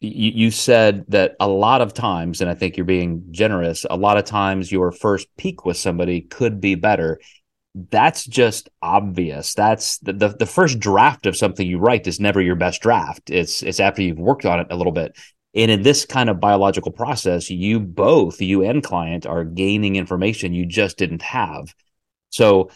you, 0.01 0.31
you 0.34 0.51
said 0.51 1.06
that 1.10 1.35
a 1.40 1.47
lot 1.47 1.81
of 1.81 1.94
times 1.94 2.42
and 2.42 2.50
i 2.50 2.54
think 2.54 2.78
you're 2.78 2.85
being 2.85 3.23
generous 3.31 3.85
a 3.90 3.97
lot 3.97 4.18
of 4.18 4.26
times 4.26 4.71
your 4.71 4.92
first 4.92 5.28
peak 5.38 5.66
with 5.66 5.78
somebody 5.78 6.21
could 6.21 6.62
be 6.62 6.76
better 6.76 7.19
that's 7.92 8.26
just 8.26 8.69
obvious 8.81 9.54
that's 9.54 10.00
the, 10.00 10.14
the, 10.14 10.30
the 10.30 10.45
first 10.45 10.80
draft 10.80 11.26
of 11.26 11.38
something 11.38 11.68
you 11.68 11.78
write 11.78 12.07
is 12.07 12.19
never 12.19 12.42
your 12.42 12.56
best 12.56 12.81
draft 12.81 13.30
it's 13.30 13.62
it's 13.62 13.80
after 13.80 14.02
you've 14.02 14.19
worked 14.19 14.45
on 14.45 14.59
it 14.59 14.68
a 14.69 14.76
little 14.76 14.92
bit 14.92 15.16
and 15.56 15.71
in 15.71 15.81
this 15.81 16.06
kind 16.06 16.30
of 16.30 16.40
biological 16.40 16.92
process, 16.92 17.50
you 17.50 17.80
both, 17.80 18.40
you 18.42 18.64
and 18.64 18.83
client, 18.83 19.26
are 19.26 19.44
gaining 19.44 19.95
information 19.95 20.54
you 20.54 20.66
just 20.66 20.97
didn't 20.97 21.23
have. 21.23 21.73
So 22.30 22.69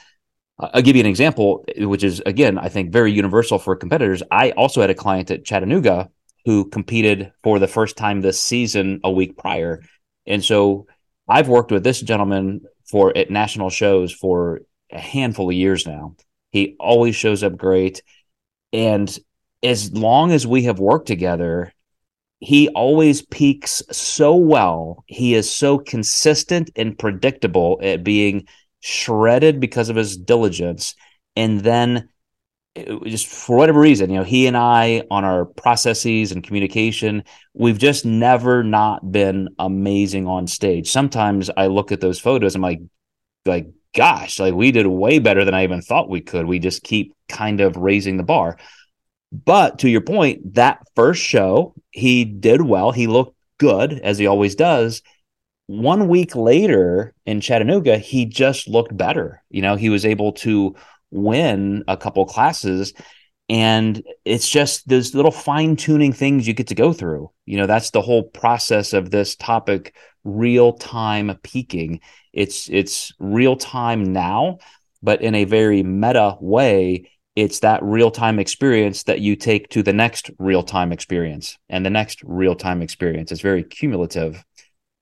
uh, 0.58 0.70
I'll 0.74 0.82
give 0.82 0.96
you 0.96 1.02
an 1.02 1.08
example, 1.08 1.66
which 1.78 2.04
is, 2.04 2.22
again, 2.26 2.58
I 2.58 2.70
think 2.70 2.92
very 2.92 3.12
universal 3.12 3.60
for 3.60 3.76
competitors. 3.76 4.24
I 4.32 4.52
also 4.52 4.82
had 4.82 4.90
a 4.90 4.96
client 4.96 5.30
at 5.30 5.46
Chattanooga 5.46 6.10
who 6.46 6.70
competed 6.70 7.32
for 7.44 7.60
the 7.60 7.68
first 7.68 7.98
time 7.98 8.22
this 8.22 8.42
season 8.42 9.00
a 9.04 9.12
week 9.12 9.38
prior. 9.38 9.82
And 10.26 10.44
so 10.44 10.88
I've 11.28 11.48
worked 11.48 11.72
with 11.72 11.84
this 11.84 12.02
gentleman 12.02 12.62
for 12.86 13.16
at 13.18 13.32
national 13.32 13.70
shows 13.70 14.12
for 14.12 14.62
a 14.92 15.00
handful 15.00 15.50
of 15.50 15.56
years 15.56 15.88
now. 15.88 16.16
He 16.52 16.76
always 16.80 17.16
shows 17.16 17.44
up 17.44 17.58
great. 17.58 18.04
And 18.72 19.18
as 19.62 19.94
long 19.94 20.32
as 20.32 20.46
we 20.46 20.64
have 20.64 20.80
worked 20.80 21.08
together, 21.08 21.74
he 22.40 22.68
always 22.70 23.22
peaks 23.22 23.82
so 23.92 24.36
well. 24.36 25.04
He 25.08 25.34
is 25.34 25.50
so 25.50 25.78
consistent 25.78 26.72
and 26.76 27.00
predictable 27.00 27.80
at 27.82 28.04
being 28.04 28.48
shredded 28.82 29.62
because 29.62 29.88
of 29.88 29.96
his 29.96 30.18
diligence. 30.18 30.96
And 31.38 31.62
then 31.62 32.10
just 33.06 33.28
for 33.28 33.56
whatever 33.56 33.80
reason, 33.80 34.10
you 34.10 34.18
know, 34.18 34.24
he 34.24 34.48
and 34.48 34.58
I 34.58 35.04
on 35.12 35.24
our 35.24 35.46
processes 35.46 36.32
and 36.32 36.44
communication, 36.44 37.24
we've 37.54 37.78
just 37.78 38.06
never 38.06 38.64
not 38.64 39.12
been 39.12 39.50
amazing 39.60 40.28
on 40.28 40.48
stage. 40.48 40.90
Sometimes 40.90 41.50
I 41.56 41.68
look 41.68 41.92
at 41.92 42.02
those 42.02 42.20
photos, 42.20 42.56
and 42.56 42.66
I'm 42.66 42.72
like, 42.72 42.82
like, 43.46 43.68
gosh, 43.96 44.40
like 44.40 44.56
we 44.56 44.72
did 44.72 44.88
way 44.88 45.20
better 45.20 45.46
than 45.46 45.54
I 45.54 45.64
even 45.64 45.82
thought 45.82 46.10
we 46.10 46.22
could. 46.22 46.48
We 46.48 46.60
just 46.60 46.84
keep 46.84 47.14
kind 47.30 47.62
of 47.62 47.78
raising 47.78 48.18
the 48.18 48.24
bar. 48.24 48.58
But 49.32 49.80
to 49.80 49.90
your 49.90 50.02
point, 50.02 50.56
that 50.56 50.80
first 50.96 51.22
show, 51.22 51.74
he 51.92 52.26
did 52.26 52.62
well. 52.62 52.92
He 52.92 53.08
looked 53.08 53.36
good, 53.60 53.94
as 53.94 54.18
he 54.18 54.28
always 54.28 54.56
does. 54.56 55.02
One 55.68 56.08
week 56.08 56.36
later 56.36 57.14
in 57.26 57.40
Chattanooga, 57.40 57.98
he 57.98 58.26
just 58.26 58.68
looked 58.68 58.96
better. 58.96 59.42
You 59.50 59.62
know, 59.62 59.76
he 59.76 59.90
was 59.90 60.06
able 60.06 60.34
to 60.34 60.76
win 61.14 61.84
a 61.88 61.98
couple 61.98 62.26
classes. 62.26 62.94
And 63.50 64.02
it's 64.26 64.50
just 64.50 64.88
those 64.88 65.14
little 65.14 65.32
fine 65.32 65.76
tuning 65.76 66.14
things 66.14 66.48
you 66.48 66.54
get 66.54 66.68
to 66.68 66.76
go 66.76 66.94
through. 66.94 67.30
You 67.46 67.58
know, 67.58 67.68
that's 67.68 67.92
the 67.92 68.02
whole 68.02 68.24
process 68.24 68.94
of 68.94 69.12
this 69.12 69.36
topic 69.36 69.96
real 70.24 70.74
time 70.74 71.38
peaking. 71.44 72.00
It's 72.32 72.70
it's 72.70 73.12
real 73.20 73.56
time 73.56 74.14
now 74.14 74.60
but 75.04 75.22
in 75.22 75.36
a 75.36 75.44
very 75.44 75.84
meta 75.84 76.38
way, 76.40 77.12
it's 77.36 77.60
that 77.60 77.84
real 77.84 78.10
time 78.10 78.40
experience 78.40 79.04
that 79.04 79.20
you 79.20 79.36
take 79.36 79.68
to 79.70 79.84
the 79.84 79.94
next 79.94 80.32
real 80.40 80.64
time 80.64 80.92
experience 80.92 81.58
and 81.70 81.86
the 81.86 81.90
next 81.90 82.24
real 82.24 82.56
time 82.56 82.82
experience. 82.82 83.32
It's 83.32 83.42
very 83.42 83.64
cumulative. 83.64 84.44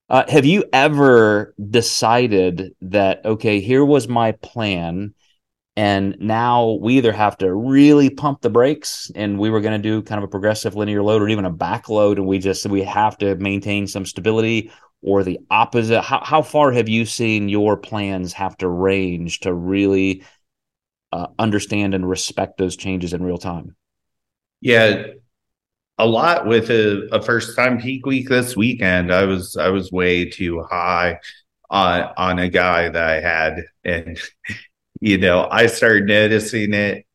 Uh, 0.09 0.23
have 0.27 0.45
you 0.45 0.65
ever 0.73 1.53
decided 1.69 2.73
that, 2.81 3.23
okay, 3.23 3.61
here 3.61 3.85
was 3.85 4.07
my 4.07 4.33
plan, 4.33 5.13
and 5.81 6.15
now 6.19 6.77
we 6.79 6.99
either 6.99 7.11
have 7.11 7.39
to 7.39 7.51
really 7.51 8.11
pump 8.11 8.41
the 8.41 8.51
brakes 8.51 9.09
and 9.15 9.39
we 9.39 9.49
were 9.49 9.61
going 9.61 9.81
to 9.81 9.89
do 9.89 10.03
kind 10.03 10.19
of 10.19 10.23
a 10.23 10.27
progressive 10.27 10.75
linear 10.75 11.01
load 11.01 11.23
or 11.23 11.27
even 11.27 11.43
a 11.43 11.49
back 11.49 11.89
load, 11.89 12.19
and 12.19 12.27
we 12.27 12.37
just, 12.37 12.67
we 12.67 12.83
have 12.83 13.17
to 13.17 13.33
maintain 13.37 13.87
some 13.87 14.05
stability, 14.05 14.71
or 15.01 15.23
the 15.23 15.39
opposite? 15.49 16.03
How, 16.03 16.23
how 16.23 16.43
far 16.43 16.71
have 16.71 16.87
you 16.87 17.03
seen 17.03 17.49
your 17.49 17.77
plans 17.77 18.31
have 18.33 18.55
to 18.57 18.69
range 18.69 19.39
to 19.39 19.51
really 19.55 20.23
uh, 21.11 21.25
understand 21.39 21.95
and 21.95 22.07
respect 22.07 22.59
those 22.59 22.75
changes 22.75 23.11
in 23.11 23.23
real 23.23 23.39
time? 23.39 23.75
Yeah, 24.59 25.07
a 25.97 26.05
lot 26.05 26.45
with 26.45 26.69
a, 26.69 27.09
a, 27.11 27.23
first 27.23 27.55
time 27.55 27.81
peak 27.81 28.05
week 28.05 28.29
this 28.29 28.55
weekend. 28.55 29.11
I 29.11 29.23
was 29.23 29.57
I 29.57 29.69
was 29.69 29.91
way 29.91 30.29
too 30.29 30.61
high 30.61 31.17
on 31.71 32.07
on 32.17 32.37
a 32.37 32.49
guy 32.49 32.87
that 32.87 33.03
I 33.03 33.19
had, 33.19 33.63
and 33.83 34.19
you 35.01 35.17
know 35.17 35.47
I 35.51 35.67
started 35.67 36.05
noticing 36.05 36.73
it. 36.73 37.05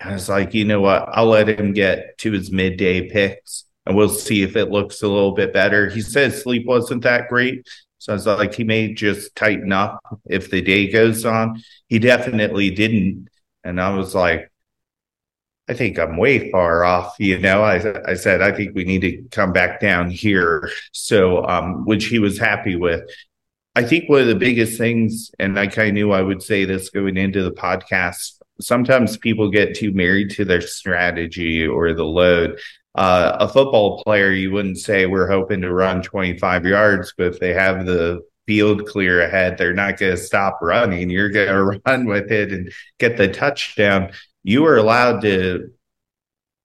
I 0.00 0.12
was 0.12 0.28
like, 0.28 0.54
you 0.54 0.64
know 0.64 0.80
what? 0.80 1.08
I'll 1.12 1.26
let 1.26 1.48
him 1.48 1.72
get 1.72 2.18
to 2.18 2.32
his 2.32 2.52
midday 2.52 3.08
picks, 3.10 3.64
and 3.86 3.96
we'll 3.96 4.08
see 4.10 4.42
if 4.42 4.56
it 4.56 4.70
looks 4.70 5.02
a 5.02 5.08
little 5.08 5.32
bit 5.32 5.52
better. 5.52 5.88
He 5.90 6.02
said 6.02 6.34
sleep 6.34 6.66
wasn't 6.66 7.02
that 7.02 7.28
great, 7.28 7.66
so 7.98 8.12
I 8.12 8.14
was 8.14 8.26
like, 8.26 8.54
he 8.54 8.62
may 8.62 8.94
just 8.94 9.34
tighten 9.34 9.72
up 9.72 9.98
if 10.26 10.50
the 10.50 10.62
day 10.62 10.90
goes 10.90 11.24
on. 11.24 11.62
He 11.88 11.98
definitely 11.98 12.70
didn't. 12.70 13.28
And 13.64 13.80
I 13.80 13.96
was 13.96 14.14
like, 14.14 14.50
I 15.68 15.74
think 15.74 15.98
I'm 15.98 16.16
way 16.16 16.50
far 16.52 16.84
off. 16.84 17.16
You 17.18 17.38
know, 17.38 17.62
I, 17.62 18.10
I 18.10 18.14
said, 18.14 18.42
I 18.42 18.52
think 18.52 18.76
we 18.76 18.84
need 18.84 19.00
to 19.00 19.22
come 19.32 19.52
back 19.52 19.80
down 19.80 20.10
here. 20.10 20.70
So, 20.92 21.44
um, 21.46 21.84
which 21.84 22.06
he 22.06 22.20
was 22.20 22.38
happy 22.38 22.76
with. 22.76 23.02
I 23.76 23.84
think 23.84 24.08
one 24.08 24.22
of 24.22 24.26
the 24.26 24.34
biggest 24.34 24.78
things, 24.78 25.30
and 25.38 25.58
I 25.58 25.68
kind 25.68 25.88
of 25.88 25.94
knew 25.94 26.10
I 26.10 26.22
would 26.22 26.42
say 26.42 26.64
this 26.64 26.90
going 26.90 27.16
into 27.16 27.42
the 27.42 27.52
podcast, 27.52 28.40
sometimes 28.60 29.16
people 29.18 29.50
get 29.50 29.76
too 29.76 29.92
married 29.92 30.30
to 30.30 30.44
their 30.44 30.62
strategy 30.62 31.64
or 31.66 31.92
the 31.92 32.04
load 32.04 32.58
uh, 32.96 33.36
a 33.40 33.48
football 33.48 34.02
player, 34.02 34.32
you 34.32 34.50
wouldn't 34.50 34.78
say 34.78 35.04
we're 35.04 35.28
hoping 35.28 35.60
to 35.60 35.72
run 35.72 36.02
25 36.02 36.64
yards, 36.64 37.12
but 37.16 37.26
if 37.26 37.38
they 37.38 37.52
have 37.52 37.84
the 37.84 38.22
field 38.46 38.86
clear 38.86 39.20
ahead, 39.20 39.58
they're 39.58 39.74
not 39.74 39.98
going 39.98 40.16
to 40.16 40.22
stop 40.22 40.58
running. 40.62 41.10
You're 41.10 41.28
going 41.28 41.48
to 41.48 41.80
run 41.84 42.06
with 42.06 42.32
it 42.32 42.52
and 42.52 42.72
get 42.98 43.18
the 43.18 43.28
touchdown. 43.28 44.12
You 44.44 44.64
are 44.64 44.78
allowed 44.78 45.20
to 45.22 45.70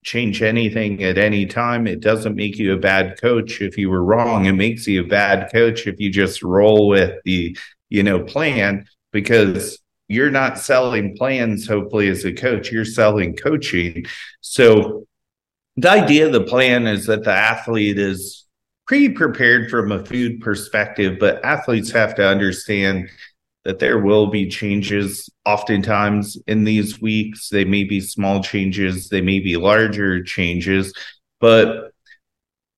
change 0.04 0.42
anything 0.42 1.04
at 1.04 1.18
any 1.18 1.46
time. 1.46 1.88
It 1.88 2.00
doesn't 2.00 2.36
make 2.36 2.58
you 2.58 2.74
a 2.74 2.80
bad 2.80 3.22
coach 3.22 3.62
if 3.62 3.78
you 3.78 3.90
were 3.90 4.04
wrong. 4.04 4.46
It 4.46 4.54
makes 4.54 4.88
you 4.88 5.04
a 5.04 5.08
bad 5.08 5.52
coach 5.52 5.88
if 5.88 6.00
you 6.00 6.10
just 6.10 6.42
roll 6.42 6.88
with 6.88 7.20
the, 7.24 7.56
you 7.90 8.04
know, 8.04 8.24
plan 8.24 8.88
because 9.12 9.80
you're 10.08 10.32
not 10.32 10.58
selling 10.58 11.16
plans, 11.16 11.68
hopefully, 11.68 12.10
as 12.10 12.26
a 12.26 12.34
coach, 12.34 12.72
you're 12.72 12.84
selling 12.84 13.36
coaching. 13.36 14.06
So 14.42 15.06
the 15.78 15.90
idea 15.90 16.26
of 16.26 16.34
the 16.34 16.44
plan 16.44 16.88
is 16.88 17.06
that 17.06 17.24
the 17.24 17.32
athlete 17.32 17.98
is 17.98 18.46
pretty 18.88 19.10
prepared 19.10 19.70
from 19.70 19.92
a 19.92 20.06
food 20.06 20.42
perspective, 20.42 21.18
but 21.20 21.44
athletes 21.46 21.92
have 21.92 22.16
to 22.16 22.28
understand 22.28 23.10
that 23.64 23.80
there 23.80 24.00
will 24.00 24.28
be 24.28 24.50
changes 24.50 25.30
oftentimes 25.46 26.38
in 26.48 26.64
these 26.64 27.02
weeks. 27.02 27.50
They 27.50 27.66
may 27.66 27.84
be 27.84 28.00
small 28.02 28.44
changes, 28.44 29.10
they 29.10 29.22
may 29.22 29.40
be 29.40 29.58
larger 29.58 30.24
changes, 30.24 30.94
but 31.40 31.92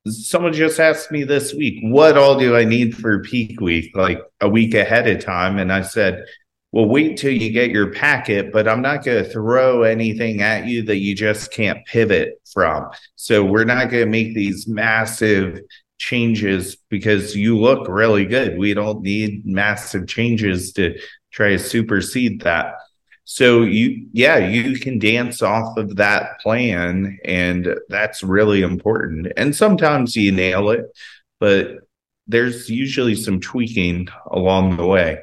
someone 0.07 0.53
just 0.53 0.79
asked 0.79 1.11
me 1.11 1.23
this 1.23 1.53
week, 1.53 1.79
what 1.83 2.17
all 2.17 2.37
do 2.37 2.55
I 2.55 2.65
need 2.65 2.95
for 2.97 3.21
peak 3.21 3.61
week, 3.61 3.95
like 3.95 4.21
a 4.41 4.49
week 4.49 4.73
ahead 4.73 5.07
of 5.07 5.23
time? 5.23 5.57
And 5.57 5.71
I 5.71 5.81
said, 5.81 6.25
well, 6.73 6.85
wait 6.85 7.17
till 7.17 7.31
you 7.31 7.51
get 7.51 7.69
your 7.69 7.93
packet, 7.93 8.51
but 8.51 8.67
I'm 8.67 8.81
not 8.81 9.05
going 9.05 9.23
to 9.23 9.29
throw 9.29 9.83
anything 9.83 10.41
at 10.41 10.65
you 10.65 10.81
that 10.83 10.97
you 10.97 11.15
just 11.15 11.51
can't 11.51 11.85
pivot 11.85 12.41
from. 12.51 12.89
So 13.15 13.45
we're 13.45 13.63
not 13.63 13.91
going 13.91 14.05
to 14.05 14.09
make 14.09 14.33
these 14.33 14.67
massive 14.67 15.59
changes 15.97 16.75
because 16.89 17.35
you 17.35 17.57
look 17.57 17.87
really 17.87 18.25
good. 18.25 18.57
We 18.57 18.73
don't 18.73 19.01
need 19.01 19.45
massive 19.45 20.07
changes 20.07 20.73
to 20.73 20.99
try 21.31 21.49
to 21.49 21.59
supersede 21.59 22.41
that. 22.41 22.75
So 23.25 23.61
you, 23.61 24.07
yeah, 24.11 24.37
you 24.37 24.77
can 24.79 24.99
dance 24.99 25.41
off 25.41 25.77
of 25.77 25.95
that 25.95 26.39
plan, 26.41 27.17
and 27.23 27.75
that's 27.87 28.21
really 28.21 28.61
important. 28.61 29.31
And 29.37 29.55
sometimes 29.55 30.15
you 30.15 30.31
nail 30.31 30.69
it, 30.71 30.85
but 31.39 31.77
there's 32.27 32.69
usually 32.69 33.15
some 33.15 33.39
tweaking 33.39 34.09
along 34.31 34.77
the 34.77 34.85
way 34.85 35.19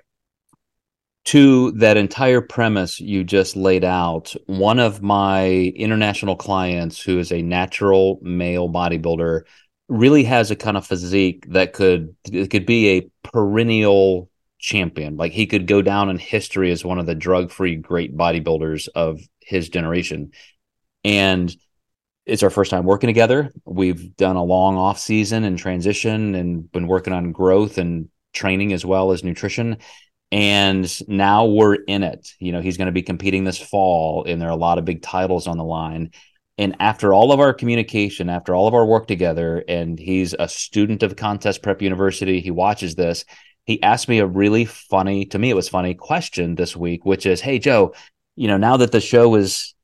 to 1.27 1.71
that 1.73 1.97
entire 1.97 2.41
premise 2.41 2.99
you 2.99 3.25
just 3.25 3.55
laid 3.57 3.85
out, 3.85 4.35
one 4.47 4.79
of 4.79 5.03
my 5.03 5.73
international 5.77 6.35
clients 6.35 7.01
who 7.01 7.19
is 7.19 7.31
a 7.31 7.43
natural 7.43 8.19
male 8.23 8.69
bodybuilder 8.69 9.43
really 9.91 10.25
has 10.25 10.51
a 10.51 10.57
kind 10.57 10.77
of 10.77 10.87
physique 10.87 11.45
that 11.51 11.73
could 11.73 12.15
could 12.51 12.65
be 12.65 12.89
a 12.89 13.11
perennial 13.29 14.31
champion. 14.59 15.17
Like 15.17 15.33
he 15.33 15.47
could 15.47 15.67
go 15.67 15.83
down 15.83 16.11
in 16.11 16.19
history 16.19 16.71
as 16.71 16.85
one 16.85 16.99
of 16.99 17.07
the 17.07 17.15
drug-free 17.15 17.77
great 17.77 18.17
bodybuilders 18.17 18.89
of 18.95 19.21
his 19.41 19.69
generation. 19.69 20.33
And 21.05 21.55
it's 22.27 22.43
our 22.43 22.51
first 22.51 22.71
time 22.71 22.85
working 22.85 23.09
together. 23.09 23.51
We've 23.65 24.17
done 24.17 24.37
a 24.37 24.45
long 24.45 24.77
off 24.77 24.99
season 24.99 25.45
and 25.45 25.59
transition 25.59 26.35
and 26.35 26.71
been 26.71 26.87
working 26.87 27.13
on 27.13 27.33
growth 27.33 27.79
and 27.79 28.09
training 28.33 28.73
as 28.73 28.85
well 28.85 29.11
as 29.13 29.25
nutrition 29.25 29.79
and 30.33 31.09
now 31.09 31.47
we're 31.47 31.75
in 31.75 32.03
it. 32.03 32.29
You 32.39 32.53
know, 32.53 32.61
he's 32.61 32.77
going 32.77 32.87
to 32.87 32.93
be 32.93 33.03
competing 33.03 33.45
this 33.45 33.59
fall, 33.59 34.25
and 34.27 34.41
there 34.41 34.49
are 34.49 34.53
a 34.53 34.57
lot 34.57 34.79
of 34.79 34.85
big 34.85 35.03
titles 35.03 35.47
on 35.47 35.59
the 35.59 35.65
line. 35.65 36.13
And 36.59 36.77
after 36.79 37.15
all 37.15 37.33
of 37.33 37.41
our 37.41 37.55
communication, 37.55 38.29
after 38.29 38.55
all 38.55 38.69
of 38.69 38.75
our 38.75 38.85
work 38.85 39.07
together, 39.07 39.65
and 39.67 39.99
he's 39.99 40.35
a 40.39 40.49
student 40.49 41.03
of 41.03 41.17
Contest 41.17 41.63
Prep 41.63 41.81
University, 41.81 42.41
he 42.41 42.51
watches 42.51 42.95
this. 42.95 43.25
He 43.65 43.83
asked 43.83 44.09
me 44.09 44.19
a 44.19 44.27
really 44.27 44.65
funny, 44.65 45.25
to 45.27 45.39
me, 45.39 45.51
it 45.51 45.57
was 45.57 45.69
funny 45.69 45.95
question 45.95 46.55
this 46.55 46.77
week, 46.77 47.05
which 47.05 47.25
is, 47.25 47.41
Hey, 47.41 47.59
Joe, 47.59 47.95
you 48.37 48.49
know, 48.49 48.57
now 48.57 48.77
that 48.79 48.93
the 48.93 49.01
show 49.01 49.35
is 49.37 49.75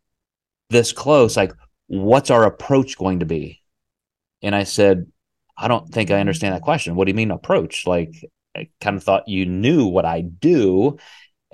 this 0.70 0.92
close, 0.92 1.36
like, 1.36 1.52
what's 1.86 2.30
our 2.30 2.44
approach 2.44 2.98
going 2.98 3.20
to 3.20 3.26
be? 3.26 3.62
And 4.42 4.54
I 4.54 4.64
said, 4.64 5.06
I 5.56 5.68
don't 5.68 5.88
think 5.88 6.10
I 6.10 6.20
understand 6.20 6.54
that 6.54 6.62
question. 6.62 6.94
What 6.94 7.06
do 7.06 7.10
you 7.10 7.16
mean 7.16 7.30
approach? 7.30 7.86
Like, 7.86 8.12
I 8.54 8.68
kind 8.80 8.96
of 8.96 9.04
thought 9.04 9.28
you 9.28 9.46
knew 9.46 9.86
what 9.86 10.04
I 10.04 10.20
do. 10.20 10.98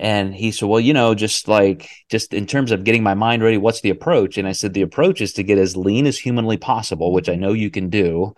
And 0.03 0.35
he 0.35 0.51
said, 0.51 0.67
Well, 0.67 0.81
you 0.81 0.93
know, 0.93 1.15
just 1.15 1.47
like, 1.47 1.89
just 2.09 2.33
in 2.33 2.45
terms 2.45 2.71
of 2.71 2.83
getting 2.83 3.03
my 3.03 3.13
mind 3.13 3.41
ready, 3.41 3.55
what's 3.57 3.79
the 3.79 3.89
approach? 3.89 4.37
And 4.37 4.45
I 4.45 4.51
said, 4.51 4.73
The 4.73 4.81
approach 4.81 5.21
is 5.21 5.31
to 5.33 5.43
get 5.43 5.57
as 5.57 5.77
lean 5.77 6.05
as 6.05 6.17
humanly 6.19 6.57
possible, 6.57 7.13
which 7.13 7.29
I 7.29 7.35
know 7.35 7.53
you 7.53 7.71
can 7.71 7.89
do. 7.89 8.35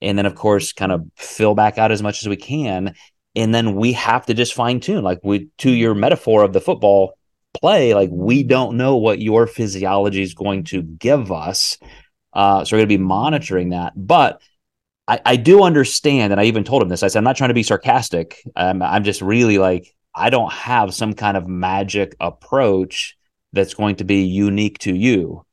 And 0.00 0.16
then, 0.16 0.24
of 0.24 0.34
course, 0.34 0.72
kind 0.72 0.90
of 0.90 1.04
fill 1.16 1.54
back 1.54 1.76
out 1.76 1.92
as 1.92 2.02
much 2.02 2.22
as 2.22 2.28
we 2.30 2.36
can. 2.36 2.94
And 3.36 3.54
then 3.54 3.76
we 3.76 3.92
have 3.92 4.24
to 4.26 4.34
just 4.34 4.54
fine 4.54 4.80
tune, 4.80 5.04
like 5.04 5.20
we, 5.22 5.48
to 5.58 5.70
your 5.70 5.94
metaphor 5.94 6.44
of 6.44 6.54
the 6.54 6.62
football 6.62 7.12
play, 7.60 7.92
like 7.92 8.08
we 8.10 8.42
don't 8.42 8.78
know 8.78 8.96
what 8.96 9.20
your 9.20 9.46
physiology 9.46 10.22
is 10.22 10.32
going 10.32 10.64
to 10.64 10.82
give 10.82 11.30
us. 11.30 11.76
Uh, 12.32 12.64
so 12.64 12.74
we're 12.74 12.80
going 12.80 12.88
to 12.88 12.98
be 12.98 13.04
monitoring 13.04 13.68
that. 13.70 13.92
But 13.94 14.40
I, 15.06 15.20
I 15.26 15.36
do 15.36 15.62
understand, 15.62 16.32
and 16.32 16.40
I 16.40 16.44
even 16.44 16.64
told 16.64 16.82
him 16.82 16.88
this. 16.88 17.02
I 17.02 17.08
said, 17.08 17.18
I'm 17.18 17.24
not 17.24 17.36
trying 17.36 17.50
to 17.50 17.54
be 17.54 17.62
sarcastic. 17.62 18.42
I'm 18.56 19.04
just 19.04 19.20
really 19.20 19.58
like, 19.58 19.94
I 20.14 20.30
don't 20.30 20.52
have 20.52 20.94
some 20.94 21.14
kind 21.14 21.36
of 21.36 21.48
magic 21.48 22.14
approach 22.20 23.16
that's 23.52 23.74
going 23.74 23.96
to 23.96 24.04
be 24.04 24.22
unique 24.22 24.78
to 24.80 24.94
you. 24.94 25.44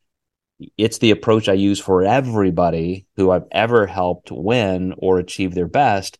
It's 0.78 0.98
the 0.98 1.12
approach 1.12 1.48
I 1.48 1.54
use 1.54 1.80
for 1.80 2.04
everybody 2.04 3.06
who 3.16 3.32
I've 3.32 3.48
ever 3.52 3.86
helped 3.86 4.32
win 4.32 4.94
or 4.98 5.20
achieve 5.20 5.54
their 5.54 5.68
best. 5.68 6.18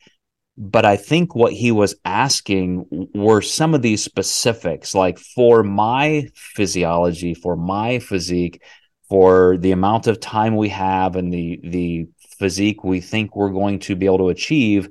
But 0.58 0.86
I 0.86 0.98
think 0.98 1.36
what 1.36 1.54
he 1.54 1.72
was 1.72 1.96
asking 2.04 2.86
were 3.14 3.42
some 3.42 3.74
of 3.74 3.82
these 3.82 4.04
specifics, 4.04 4.94
like 4.94 5.18
for 5.18 5.64
my 5.64 6.28
physiology, 6.36 7.34
for 7.34 7.56
my 7.56 8.00
physique, 8.00 8.62
for 9.08 9.58
the 9.58 9.72
amount 9.72 10.08
of 10.08 10.20
time 10.20 10.56
we 10.56 10.70
have 10.70 11.16
and 11.16 11.34
the 11.34 11.60
the 11.64 12.08
physique 12.38 12.84
we 12.84 13.02
think 13.02 13.36
we're 13.36 13.52
going 13.52 13.80
to 13.80 13.96
be 13.96 14.06
able 14.06 14.18
to 14.20 14.30
achieve, 14.30 14.90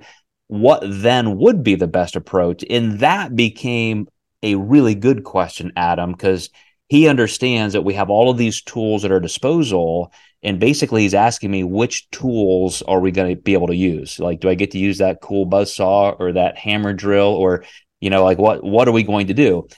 what 0.49 0.83
then 0.85 1.39
would 1.39 1.63
be 1.63 1.75
the 1.75 1.87
best 1.87 2.17
approach? 2.17 2.65
And 2.69 3.01
that 3.01 3.37
became 3.37 4.09
a 4.43 4.55
really 4.57 4.95
good 4.95 5.25
question, 5.25 5.73
Adam, 5.77 6.13
because 6.13 6.51
he 6.89 7.09
understands 7.09 7.75
that 7.75 7.83
we 7.83 7.95
have 7.95 8.11
all 8.11 8.31
of 8.31 8.39
these 8.39 8.63
tools 8.63 9.05
at 9.05 9.13
our 9.13 9.21
disposal. 9.21 10.13
And 10.43 10.61
basically, 10.61 11.03
he's 11.03 11.15
asking 11.15 11.51
me 11.51 11.65
which 11.65 12.11
tools 12.11 12.83
are 12.83 13.01
we 13.01 13.11
going 13.11 13.35
to 13.35 13.41
be 13.41 13.55
able 13.55 13.67
to 13.69 13.77
use? 13.77 14.19
Like, 14.19 14.41
do 14.41 14.49
I 14.49 14.55
get 14.55 14.71
to 14.73 14.79
use 14.79 14.99
that 14.99 15.21
cool 15.21 15.47
buzz 15.47 15.75
saw 15.75 16.11
or 16.11 16.33
that 16.33 16.57
hammer 16.57 16.93
drill 16.93 17.35
or, 17.35 17.65
you 18.01 18.11
know, 18.11 18.25
like 18.25 18.39
what 18.39 18.63
what 18.63 18.89
are 18.89 18.93
we 18.93 19.03
going 19.03 19.27
to 19.27 19.35
do? 19.35 19.69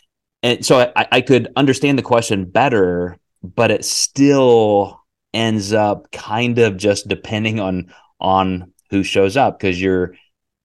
and 0.43 0.65
so 0.65 0.93
I, 0.97 1.07
I 1.12 1.21
could 1.21 1.53
understand 1.57 1.99
the 1.99 2.03
question 2.03 2.45
better, 2.45 3.19
but 3.43 3.71
it 3.71 3.85
still 3.85 5.00
ends 5.33 5.73
up 5.73 6.11
kind 6.12 6.59
of 6.59 6.77
just 6.77 7.09
depending 7.09 7.61
on 7.61 7.93
on 8.21 8.73
who 8.91 9.03
shows 9.03 9.37
up 9.37 9.59
because 9.59 9.81
you're 9.81 10.15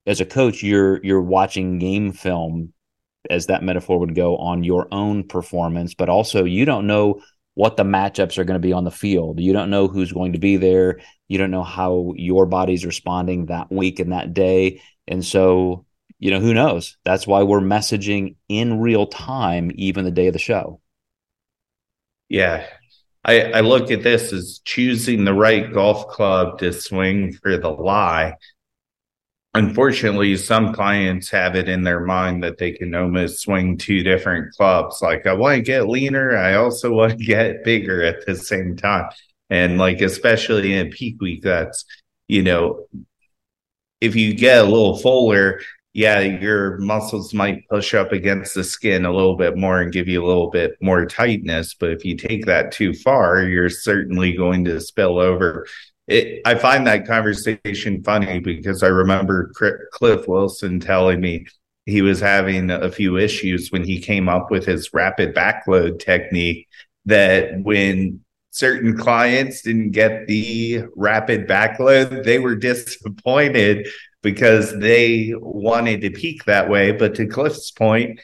as 0.06 0.20
a 0.20 0.26
coach 0.26 0.62
you're 0.62 1.04
you're 1.04 1.22
watching 1.22 1.78
game 1.78 2.12
film 2.12 2.72
as 3.28 3.46
that 3.46 3.62
metaphor 3.62 3.98
would 3.98 4.14
go 4.14 4.36
on 4.36 4.62
your 4.62 4.86
own 4.92 5.26
performance 5.26 5.94
but 5.94 6.08
also 6.08 6.44
you 6.44 6.64
don't 6.64 6.86
know 6.86 7.20
what 7.56 7.78
the 7.78 7.84
matchups 7.84 8.36
are 8.36 8.44
going 8.44 8.60
to 8.60 8.66
be 8.66 8.74
on 8.74 8.84
the 8.84 8.90
field. 8.90 9.40
You 9.40 9.54
don't 9.54 9.70
know 9.70 9.88
who's 9.88 10.12
going 10.12 10.34
to 10.34 10.38
be 10.38 10.58
there. 10.58 11.00
You 11.26 11.38
don't 11.38 11.50
know 11.50 11.64
how 11.64 12.12
your 12.14 12.44
body's 12.44 12.84
responding 12.84 13.46
that 13.46 13.72
week 13.72 13.98
and 13.98 14.12
that 14.12 14.34
day. 14.34 14.82
And 15.08 15.24
so 15.24 15.86
you 16.18 16.30
know 16.30 16.40
who 16.40 16.52
knows? 16.52 16.98
That's 17.04 17.26
why 17.26 17.42
we're 17.42 17.60
messaging 17.60 18.36
in 18.48 18.80
real 18.80 19.06
time 19.06 19.70
even 19.74 20.04
the 20.04 20.10
day 20.10 20.26
of 20.26 20.34
the 20.34 20.38
show. 20.38 20.80
Yeah. 22.28 22.66
I, 23.24 23.52
I 23.52 23.60
look 23.60 23.90
at 23.90 24.02
this 24.02 24.34
as 24.34 24.60
choosing 24.64 25.24
the 25.24 25.34
right 25.34 25.72
golf 25.72 26.08
club 26.08 26.58
to 26.58 26.74
swing 26.74 27.32
for 27.32 27.56
the 27.56 27.70
lie. 27.70 28.34
Unfortunately, 29.56 30.36
some 30.36 30.74
clients 30.74 31.30
have 31.30 31.56
it 31.56 31.66
in 31.66 31.82
their 31.82 32.00
mind 32.00 32.42
that 32.44 32.58
they 32.58 32.72
can 32.72 32.94
almost 32.94 33.40
swing 33.40 33.78
two 33.78 34.02
different 34.02 34.54
clubs. 34.54 35.00
Like, 35.00 35.26
I 35.26 35.32
want 35.32 35.56
to 35.56 35.62
get 35.62 35.88
leaner. 35.88 36.36
I 36.36 36.56
also 36.56 36.92
want 36.92 37.18
to 37.18 37.24
get 37.24 37.64
bigger 37.64 38.02
at 38.02 38.26
the 38.26 38.36
same 38.36 38.76
time. 38.76 39.08
And, 39.48 39.78
like, 39.78 40.02
especially 40.02 40.74
in 40.74 40.90
peak 40.90 41.20
week, 41.22 41.42
that's, 41.42 41.86
you 42.28 42.42
know, 42.42 42.86
if 44.02 44.14
you 44.14 44.34
get 44.34 44.58
a 44.58 44.68
little 44.68 44.98
fuller, 44.98 45.60
yeah, 45.94 46.20
your 46.20 46.76
muscles 46.76 47.32
might 47.32 47.66
push 47.70 47.94
up 47.94 48.12
against 48.12 48.54
the 48.54 48.62
skin 48.62 49.06
a 49.06 49.12
little 49.12 49.36
bit 49.36 49.56
more 49.56 49.80
and 49.80 49.90
give 49.90 50.06
you 50.06 50.22
a 50.22 50.26
little 50.26 50.50
bit 50.50 50.72
more 50.82 51.06
tightness. 51.06 51.72
But 51.72 51.92
if 51.92 52.04
you 52.04 52.18
take 52.18 52.44
that 52.44 52.72
too 52.72 52.92
far, 52.92 53.42
you're 53.42 53.70
certainly 53.70 54.34
going 54.34 54.66
to 54.66 54.82
spill 54.82 55.18
over. 55.18 55.66
It, 56.06 56.42
I 56.44 56.54
find 56.54 56.86
that 56.86 57.06
conversation 57.06 58.02
funny 58.04 58.38
because 58.38 58.82
I 58.82 58.88
remember 58.88 59.52
Cliff 59.92 60.28
Wilson 60.28 60.78
telling 60.78 61.20
me 61.20 61.46
he 61.84 62.02
was 62.02 62.20
having 62.20 62.70
a 62.70 62.90
few 62.90 63.16
issues 63.16 63.70
when 63.70 63.84
he 63.84 64.00
came 64.00 64.28
up 64.28 64.50
with 64.50 64.66
his 64.66 64.92
rapid 64.92 65.34
backload 65.34 65.98
technique. 65.98 66.68
That 67.06 67.60
when 67.62 68.20
certain 68.50 68.96
clients 68.96 69.62
didn't 69.62 69.92
get 69.92 70.26
the 70.26 70.84
rapid 70.96 71.46
backload, 71.46 72.24
they 72.24 72.38
were 72.38 72.56
disappointed 72.56 73.86
because 74.22 74.76
they 74.78 75.32
wanted 75.36 76.00
to 76.00 76.10
peak 76.10 76.44
that 76.44 76.68
way. 76.68 76.90
But 76.90 77.14
to 77.16 77.26
Cliff's 77.26 77.70
point, 77.70 78.20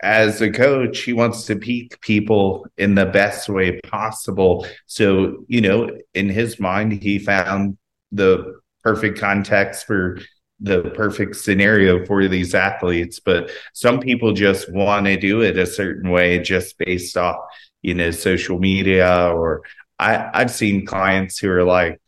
as 0.00 0.40
a 0.40 0.50
coach, 0.50 1.00
he 1.00 1.12
wants 1.12 1.44
to 1.46 1.56
peak 1.56 2.00
people 2.00 2.66
in 2.76 2.94
the 2.94 3.06
best 3.06 3.48
way 3.48 3.80
possible. 3.80 4.66
So, 4.86 5.44
you 5.48 5.60
know, 5.60 5.90
in 6.14 6.28
his 6.28 6.60
mind, 6.60 7.02
he 7.02 7.18
found 7.18 7.78
the 8.12 8.60
perfect 8.82 9.18
context 9.18 9.86
for 9.86 10.18
the 10.60 10.90
perfect 10.94 11.36
scenario 11.36 12.04
for 12.06 12.26
these 12.28 12.54
athletes. 12.54 13.20
But 13.20 13.50
some 13.74 14.00
people 14.00 14.32
just 14.32 14.72
want 14.72 15.06
to 15.06 15.16
do 15.16 15.42
it 15.42 15.58
a 15.58 15.66
certain 15.66 16.10
way 16.10 16.38
just 16.40 16.78
based 16.78 17.16
off, 17.16 17.36
you 17.82 17.94
know, 17.94 18.10
social 18.10 18.58
media 18.58 19.30
or 19.32 19.62
I, 19.98 20.30
I've 20.32 20.50
seen 20.50 20.86
clients 20.86 21.38
who 21.38 21.50
are 21.50 21.64
like, 21.64 22.00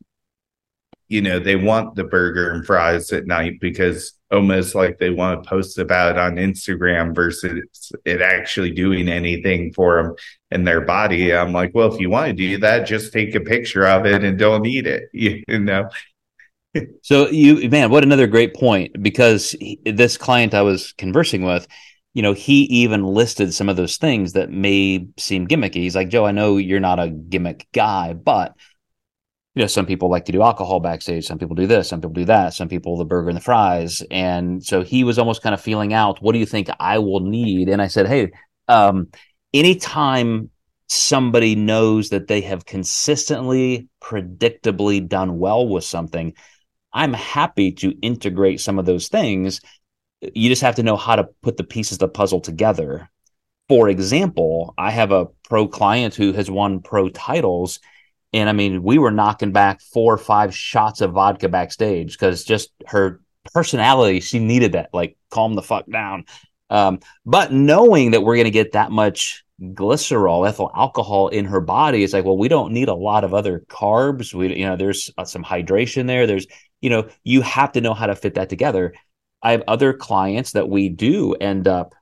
you 1.08 1.22
know, 1.22 1.40
they 1.40 1.56
want 1.56 1.96
the 1.96 2.04
burger 2.04 2.50
and 2.52 2.64
fries 2.64 3.12
at 3.12 3.26
night 3.26 3.58
because 3.60 4.12
almost 4.30 4.74
like 4.74 4.98
they 4.98 5.10
want 5.10 5.42
to 5.42 5.48
post 5.48 5.78
about 5.78 6.12
it 6.12 6.18
on 6.18 6.36
Instagram 6.36 7.14
versus 7.14 7.92
it 8.04 8.22
actually 8.22 8.70
doing 8.70 9.08
anything 9.08 9.72
for 9.72 10.02
them 10.02 10.14
in 10.50 10.64
their 10.64 10.80
body. 10.80 11.34
I'm 11.34 11.52
like, 11.52 11.72
well, 11.74 11.92
if 11.92 12.00
you 12.00 12.10
want 12.10 12.28
to 12.28 12.32
do 12.32 12.58
that, 12.58 12.86
just 12.86 13.12
take 13.12 13.34
a 13.34 13.40
picture 13.40 13.86
of 13.86 14.06
it 14.06 14.22
and 14.22 14.38
don't 14.38 14.66
eat 14.66 14.86
it, 14.86 15.04
you 15.12 15.58
know. 15.58 15.88
so 17.02 17.28
you 17.28 17.68
man, 17.68 17.90
what 17.90 18.04
another 18.04 18.28
great 18.28 18.54
point 18.54 19.02
because 19.02 19.52
he, 19.52 19.80
this 19.84 20.16
client 20.16 20.54
I 20.54 20.62
was 20.62 20.92
conversing 20.92 21.44
with, 21.44 21.66
you 22.14 22.22
know, 22.22 22.32
he 22.32 22.62
even 22.62 23.04
listed 23.04 23.52
some 23.52 23.68
of 23.68 23.76
those 23.76 23.96
things 23.96 24.34
that 24.34 24.50
may 24.50 25.08
seem 25.16 25.48
gimmicky. 25.48 25.76
He's 25.76 25.96
like, 25.96 26.08
Joe, 26.08 26.26
I 26.26 26.32
know 26.32 26.56
you're 26.56 26.80
not 26.80 27.00
a 27.00 27.10
gimmick 27.10 27.66
guy, 27.72 28.12
but 28.12 28.54
you 29.54 29.62
know, 29.62 29.66
some 29.66 29.86
people 29.86 30.08
like 30.08 30.26
to 30.26 30.32
do 30.32 30.42
alcohol 30.42 30.78
backstage. 30.78 31.26
Some 31.26 31.38
people 31.38 31.56
do 31.56 31.66
this. 31.66 31.88
Some 31.88 32.00
people 32.00 32.14
do 32.14 32.24
that. 32.26 32.54
Some 32.54 32.68
people 32.68 32.96
the 32.96 33.04
burger 33.04 33.30
and 33.30 33.36
the 33.36 33.42
fries. 33.42 34.02
And 34.10 34.64
so 34.64 34.82
he 34.82 35.02
was 35.02 35.18
almost 35.18 35.42
kind 35.42 35.54
of 35.54 35.60
feeling 35.60 35.92
out, 35.92 36.22
what 36.22 36.32
do 36.32 36.38
you 36.38 36.46
think 36.46 36.68
I 36.78 36.98
will 36.98 37.20
need? 37.20 37.68
And 37.68 37.82
I 37.82 37.88
said, 37.88 38.06
hey, 38.06 38.30
um, 38.68 39.08
anytime 39.52 40.50
somebody 40.86 41.56
knows 41.56 42.10
that 42.10 42.28
they 42.28 42.42
have 42.42 42.64
consistently, 42.64 43.88
predictably 44.00 45.06
done 45.06 45.38
well 45.38 45.66
with 45.66 45.84
something, 45.84 46.32
I'm 46.92 47.12
happy 47.12 47.72
to 47.72 47.90
integrate 48.02 48.60
some 48.60 48.78
of 48.78 48.86
those 48.86 49.08
things. 49.08 49.60
You 50.20 50.48
just 50.48 50.62
have 50.62 50.76
to 50.76 50.82
know 50.84 50.96
how 50.96 51.16
to 51.16 51.28
put 51.42 51.56
the 51.56 51.64
pieces 51.64 51.94
of 51.94 51.98
the 52.00 52.08
puzzle 52.08 52.40
together. 52.40 53.10
For 53.68 53.88
example, 53.88 54.74
I 54.78 54.90
have 54.92 55.10
a 55.10 55.26
pro 55.44 55.66
client 55.66 56.14
who 56.14 56.32
has 56.32 56.50
won 56.50 56.82
pro 56.82 57.08
titles 57.08 57.80
and 58.32 58.48
I 58.48 58.52
mean, 58.52 58.82
we 58.82 58.98
were 58.98 59.10
knocking 59.10 59.52
back 59.52 59.80
four 59.80 60.14
or 60.14 60.18
five 60.18 60.54
shots 60.54 61.00
of 61.00 61.12
vodka 61.12 61.48
backstage 61.48 62.12
because 62.12 62.44
just 62.44 62.70
her 62.86 63.20
personality, 63.52 64.20
she 64.20 64.38
needed 64.38 64.72
that, 64.72 64.90
like 64.92 65.16
calm 65.30 65.54
the 65.54 65.62
fuck 65.62 65.86
down. 65.90 66.24
Um, 66.68 67.00
but 67.26 67.52
knowing 67.52 68.12
that 68.12 68.22
we're 68.22 68.36
going 68.36 68.44
to 68.44 68.50
get 68.50 68.72
that 68.72 68.92
much 68.92 69.44
glycerol, 69.60 70.48
ethyl 70.48 70.70
alcohol 70.74 71.28
in 71.28 71.44
her 71.46 71.60
body, 71.60 72.04
it's 72.04 72.12
like, 72.12 72.24
well, 72.24 72.38
we 72.38 72.48
don't 72.48 72.72
need 72.72 72.88
a 72.88 72.94
lot 72.94 73.24
of 73.24 73.34
other 73.34 73.64
carbs. 73.68 74.32
We, 74.32 74.56
you 74.56 74.64
know, 74.64 74.76
there's 74.76 75.10
uh, 75.18 75.24
some 75.24 75.44
hydration 75.44 76.06
there. 76.06 76.26
There's, 76.26 76.46
you 76.80 76.90
know, 76.90 77.08
you 77.24 77.42
have 77.42 77.72
to 77.72 77.80
know 77.80 77.94
how 77.94 78.06
to 78.06 78.14
fit 78.14 78.34
that 78.34 78.48
together. 78.48 78.94
I 79.42 79.52
have 79.52 79.64
other 79.66 79.92
clients 79.92 80.52
that 80.52 80.68
we 80.68 80.88
do 80.88 81.34
end 81.34 81.66
up 81.66 81.94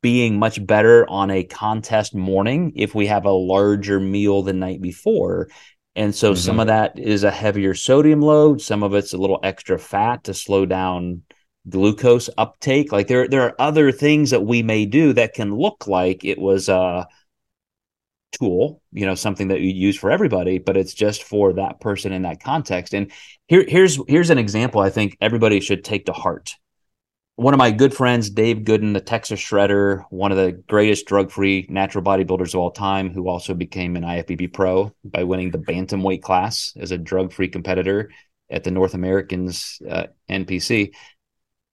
being 0.00 0.38
much 0.38 0.64
better 0.64 1.08
on 1.08 1.30
a 1.30 1.44
contest 1.44 2.14
morning 2.14 2.72
if 2.76 2.94
we 2.94 3.06
have 3.06 3.24
a 3.24 3.30
larger 3.30 3.98
meal 3.98 4.42
the 4.42 4.52
night 4.52 4.80
before. 4.80 5.48
And 5.96 6.14
so 6.14 6.32
mm-hmm. 6.32 6.38
some 6.38 6.60
of 6.60 6.68
that 6.68 6.98
is 6.98 7.24
a 7.24 7.30
heavier 7.30 7.74
sodium 7.74 8.20
load, 8.20 8.60
some 8.60 8.82
of 8.82 8.94
it's 8.94 9.12
a 9.12 9.18
little 9.18 9.40
extra 9.42 9.78
fat 9.78 10.24
to 10.24 10.34
slow 10.34 10.66
down 10.66 11.22
glucose 11.68 12.30
uptake. 12.38 12.92
Like 12.92 13.08
there 13.08 13.28
there 13.28 13.42
are 13.42 13.56
other 13.58 13.92
things 13.92 14.30
that 14.30 14.44
we 14.44 14.62
may 14.62 14.86
do 14.86 15.12
that 15.14 15.34
can 15.34 15.54
look 15.54 15.86
like 15.86 16.24
it 16.24 16.38
was 16.38 16.68
a 16.68 17.06
tool, 18.32 18.82
you 18.92 19.06
know, 19.06 19.14
something 19.14 19.48
that 19.48 19.60
you 19.60 19.72
use 19.72 19.96
for 19.96 20.10
everybody, 20.10 20.58
but 20.58 20.76
it's 20.76 20.94
just 20.94 21.24
for 21.24 21.54
that 21.54 21.80
person 21.80 22.12
in 22.12 22.22
that 22.22 22.42
context. 22.42 22.94
And 22.94 23.10
here 23.48 23.64
here's 23.66 23.98
here's 24.08 24.30
an 24.30 24.38
example 24.38 24.80
I 24.80 24.90
think 24.90 25.16
everybody 25.20 25.60
should 25.60 25.84
take 25.84 26.06
to 26.06 26.12
heart 26.12 26.54
one 27.38 27.54
of 27.54 27.58
my 27.58 27.70
good 27.70 27.94
friends, 27.94 28.30
Dave 28.30 28.64
Goodin, 28.64 28.94
the 28.94 29.00
Texas 29.00 29.38
Shredder, 29.38 30.02
one 30.10 30.32
of 30.32 30.36
the 30.36 30.50
greatest 30.66 31.06
drug 31.06 31.30
free 31.30 31.68
natural 31.70 32.02
bodybuilders 32.02 32.52
of 32.52 32.56
all 32.56 32.72
time, 32.72 33.10
who 33.10 33.28
also 33.28 33.54
became 33.54 33.94
an 33.94 34.02
IFBB 34.02 34.52
pro 34.52 34.92
by 35.04 35.22
winning 35.22 35.52
the 35.52 35.58
bantamweight 35.58 36.20
class 36.20 36.72
as 36.76 36.90
a 36.90 36.98
drug 36.98 37.32
free 37.32 37.46
competitor 37.46 38.10
at 38.50 38.64
the 38.64 38.72
North 38.72 38.92
Americans 38.92 39.80
uh, 39.88 40.08
NPC. 40.28 40.92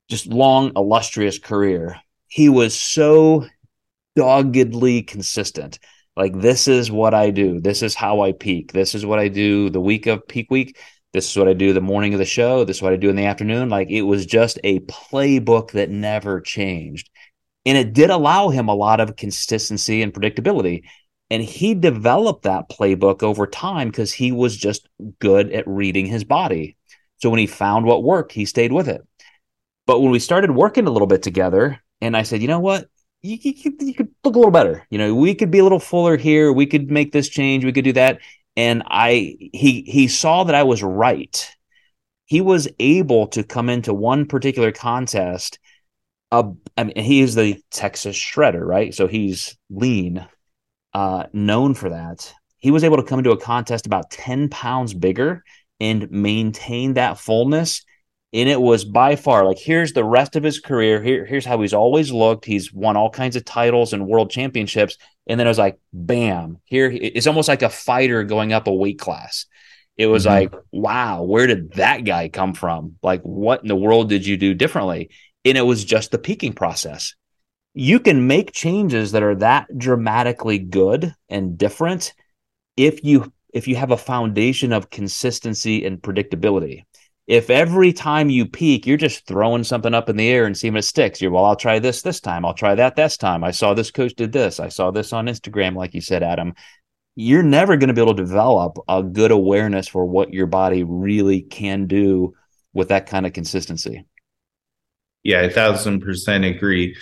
Just 0.08 0.28
long, 0.28 0.72
illustrious 0.76 1.40
career. 1.40 2.00
He 2.28 2.48
was 2.48 2.80
so 2.80 3.48
doggedly 4.16 5.02
consistent. 5.02 5.80
Like, 6.16 6.40
this 6.40 6.68
is 6.68 6.92
what 6.92 7.16
I 7.16 7.32
do. 7.32 7.60
This 7.60 7.82
is 7.82 7.96
how 7.96 8.22
I 8.22 8.34
peak. 8.34 8.72
This 8.72 8.94
is 8.94 9.04
what 9.04 9.18
I 9.18 9.30
do 9.30 9.72
the 9.72 9.82
week 9.82 10.06
of 10.06 10.28
peak 10.28 10.52
week 10.52 10.78
this 11.16 11.30
is 11.30 11.38
what 11.38 11.48
I 11.48 11.54
do 11.54 11.72
the 11.72 11.80
morning 11.80 12.14
of 12.14 12.20
the 12.20 12.26
show. 12.26 12.66
This 12.66 12.78
is 12.78 12.82
what 12.82 12.92
I 12.92 12.98
do 12.98 13.10
in 13.10 13.16
the 13.16 13.26
afternoon. 13.26 13.70
Like 13.70 13.90
it 13.90 14.02
was 14.02 14.26
just 14.26 14.60
a 14.66 14.82
playbook 14.82 15.72
that 15.72 15.90
never 15.90 16.42
changed. 16.42 17.10
And 17.66 17.78
it 17.78 17.94
did 17.94 18.10
allow 18.10 18.50
him 18.50 18.68
a 18.68 18.76
lot 18.76 19.00
of 19.00 19.16
consistency 19.16 20.02
and 20.02 20.14
predictability. 20.14 20.84
And 21.30 21.42
he 21.42 21.74
developed 21.74 22.44
that 22.44 22.70
playbook 22.70 23.24
over 23.24 23.48
time 23.48 23.88
because 23.88 24.12
he 24.12 24.34
was 24.34 24.58
just 24.58 24.90
good 25.20 25.54
at 25.54 25.66
reading 25.66 26.06
his 26.06 26.26
body. 26.26 26.76
So 27.18 27.30
when 27.30 27.40
he 27.40 27.48
found 27.48 27.86
what 27.86 28.04
worked, 28.04 28.34
he 28.34 28.46
stayed 28.46 28.74
with 28.74 28.90
it. 28.90 29.02
But 29.88 30.02
when 30.02 30.12
we 30.12 30.20
started 30.20 30.52
working 30.52 30.86
a 30.86 30.92
little 30.92 31.08
bit 31.08 31.24
together, 31.24 31.82
and 32.02 32.18
I 32.18 32.24
said, 32.24 32.42
you 32.42 32.50
know 32.50 32.60
what? 32.60 32.90
You, 33.22 33.38
you, 33.42 33.74
you 33.80 33.94
could 33.94 34.10
look 34.26 34.36
a 34.36 34.38
little 34.38 34.52
better. 34.52 34.86
You 34.90 34.98
know, 34.98 35.16
we 35.16 35.34
could 35.34 35.50
be 35.50 35.60
a 35.60 35.64
little 35.64 35.80
fuller 35.80 36.18
here. 36.18 36.52
We 36.52 36.66
could 36.66 36.92
make 36.92 37.14
this 37.14 37.30
change. 37.30 37.64
We 37.64 37.72
could 37.72 37.86
do 37.86 37.94
that 37.94 38.20
and 38.56 38.84
I 38.88 39.38
he 39.54 39.84
he 39.84 40.08
saw 40.08 40.44
that 40.46 40.56
I 40.56 40.64
was 40.64 40.84
right. 40.84 41.52
He 42.26 42.42
was 42.42 42.68
able 42.80 43.28
to 43.28 43.44
come 43.44 43.70
into 43.70 43.94
one 43.94 44.26
particular 44.26 44.72
contest. 44.72 45.60
Uh, 46.32 46.52
I 46.76 46.86
mean, 46.86 46.98
he 46.98 47.22
is 47.22 47.36
the 47.36 47.62
Texas 47.72 48.18
Shredder, 48.18 48.66
right? 48.66 48.94
So 48.94 49.08
he's 49.08 49.58
lean, 49.70 50.26
uh, 50.94 51.26
known 51.34 51.76
for 51.76 51.90
that. 51.90 52.34
He 52.58 52.72
was 52.72 52.84
able 52.84 52.98
to 52.98 53.04
come 53.04 53.20
into 53.20 53.32
a 53.32 53.40
contest 53.40 53.86
about 53.86 54.10
ten 54.10 54.50
pounds 54.50 54.94
bigger 54.94 55.44
and 55.80 56.10
maintain 56.10 56.96
that 56.96 57.20
fullness 57.20 57.84
and 58.36 58.50
it 58.50 58.60
was 58.60 58.84
by 58.84 59.16
far 59.16 59.46
like 59.46 59.58
here's 59.58 59.94
the 59.94 60.04
rest 60.04 60.36
of 60.36 60.44
his 60.44 60.60
career. 60.60 61.02
Here 61.02 61.26
here's 61.26 61.46
how 61.46 61.62
he's 61.62 61.74
always 61.74 62.12
looked. 62.12 62.44
He's 62.44 62.74
won 62.74 62.98
all 62.98 63.10
kinds 63.10 63.38
of 63.38 63.46
titles 63.46 63.94
and 63.94 64.08
world 64.08 64.30
championships. 64.30 64.98
And 65.26 65.40
then 65.40 65.48
it 65.48 65.50
was 65.50 65.58
like 65.58 65.80
bam 65.94 66.60
here 66.66 66.92
it's 66.94 67.28
almost 67.28 67.48
like 67.48 67.62
a 67.62 67.70
fighter 67.70 68.24
going 68.24 68.52
up 68.52 68.68
a 68.68 68.74
weight 68.74 69.00
class. 69.00 69.46
It 69.96 70.08
was 70.08 70.26
mm-hmm. 70.26 70.54
like 70.54 70.54
wow 70.74 71.24
where 71.24 71.48
did 71.48 71.74
that 71.74 72.04
guy 72.04 72.28
come 72.28 72.54
from? 72.54 72.98
Like 73.02 73.22
what 73.22 73.62
in 73.62 73.70
the 73.70 73.76
world 73.76 74.10
did 74.10 74.28
you 74.28 74.36
do 74.36 74.54
differently? 74.54 75.12
And 75.46 75.58
it 75.58 75.66
was 75.66 75.86
just 75.86 76.12
the 76.12 76.18
peaking 76.18 76.54
process. 76.54 77.16
You 77.74 78.02
can 78.02 78.28
make 78.28 78.52
changes 78.52 79.14
that 79.14 79.24
are 79.24 79.36
that 79.36 79.68
dramatically 79.78 80.60
good 80.60 81.14
and 81.30 81.58
different 81.58 82.14
if 82.76 83.02
you 83.06 83.32
if 83.54 83.70
you 83.70 83.78
have 83.78 83.92
a 83.92 83.98
foundation 83.98 84.74
of 84.74 84.90
consistency 84.90 85.86
and 85.86 86.02
predictability 86.02 86.84
if 87.28 87.50
every 87.50 87.92
time 87.92 88.30
you 88.30 88.46
peak, 88.46 88.86
you're 88.86 88.98
just 88.98 89.26
throwing 89.26 89.64
something 89.64 89.94
up 89.94 90.10
in 90.10 90.18
the 90.18 90.30
air 90.30 90.46
and 90.46 90.56
seeing 90.56 90.76
if 90.76 90.80
it 90.80 90.84
sticks, 90.84 91.22
you're, 91.22 91.32
well, 91.32 91.46
I'll 91.46 91.56
try 91.56 91.80
this 91.80 92.02
this 92.04 92.20
time. 92.20 92.46
I'll 92.46 92.54
try 92.54 92.76
that 92.76 92.96
this 92.96 93.18
time. 93.18 93.44
I 93.44 93.52
saw 93.52 93.74
this 93.74 93.92
coach 93.92 94.14
did 94.16 94.32
this. 94.32 94.60
I 94.60 94.70
saw 94.70 94.92
this 94.92 95.12
on 95.12 95.26
Instagram, 95.26 95.76
like 95.76 95.94
you 95.96 96.02
said, 96.02 96.22
Adam. 96.22 96.54
You're 97.16 97.44
never 97.44 97.78
going 97.78 97.88
to 97.88 97.94
be 97.94 98.02
able 98.02 98.16
to 98.16 98.24
develop 98.24 98.78
a 98.88 99.02
good 99.02 99.32
awareness 99.32 99.88
for 99.88 100.06
what 100.06 100.34
your 100.34 100.48
body 100.48 100.84
really 100.84 101.42
can 101.42 101.88
do 101.88 102.36
with 102.74 102.90
that 102.90 103.08
kind 103.08 103.26
of 103.26 103.34
consistency. 103.34 104.06
Yeah, 105.24 105.42
a 105.42 105.50
thousand 105.50 106.02
percent 106.02 106.46
agree. 106.46 106.96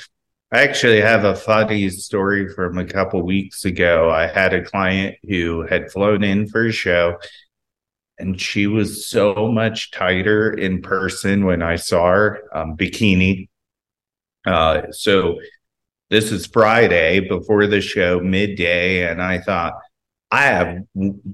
I 0.53 0.62
actually 0.62 1.01
have 1.01 1.25
a 1.25 1.36
funny 1.36 1.89
story 1.89 2.47
from 2.47 2.77
a 2.77 2.86
couple 2.86 3.21
weeks 3.23 3.65
ago. 3.65 4.12
I 4.12 4.27
had 4.27 4.53
a 4.53 4.63
client 4.63 5.17
who 5.27 5.65
had 5.67 5.91
flown 5.91 6.23
in 6.23 6.47
for 6.47 6.67
a 6.67 6.71
show 6.71 7.17
and 8.19 8.39
she 8.39 8.67
was 8.67 9.08
so 9.08 9.52
much 9.52 9.91
tighter 9.91 10.52
in 10.52 10.82
person 10.82 11.45
when 11.45 11.62
I 11.62 11.76
saw 11.76 12.06
her 12.06 12.43
um, 12.54 12.78
bikini. 12.78 13.49
Uh, 14.45 14.91
so 14.91 15.39
this 16.10 16.32
is 16.32 16.45
Friday 16.45 17.21
before 17.21 17.65
the 17.67 17.82
show, 17.82 18.19
midday, 18.19 19.10
and 19.10 19.21
I 19.21 19.39
thought 19.39 19.73
I 20.32 20.43
have 20.43 20.80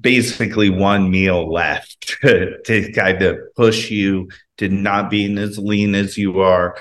basically 0.02 0.70
one 0.70 1.10
meal 1.10 1.52
left 1.52 2.20
to, 2.22 2.62
to 2.64 2.92
kind 2.94 3.22
of 3.22 3.38
push 3.56 3.90
you 3.90 4.30
to 4.58 4.70
not 4.70 5.10
being 5.10 5.38
as 5.38 5.58
lean 5.58 5.96
as 5.96 6.18
you 6.18 6.42
are, 6.42 6.78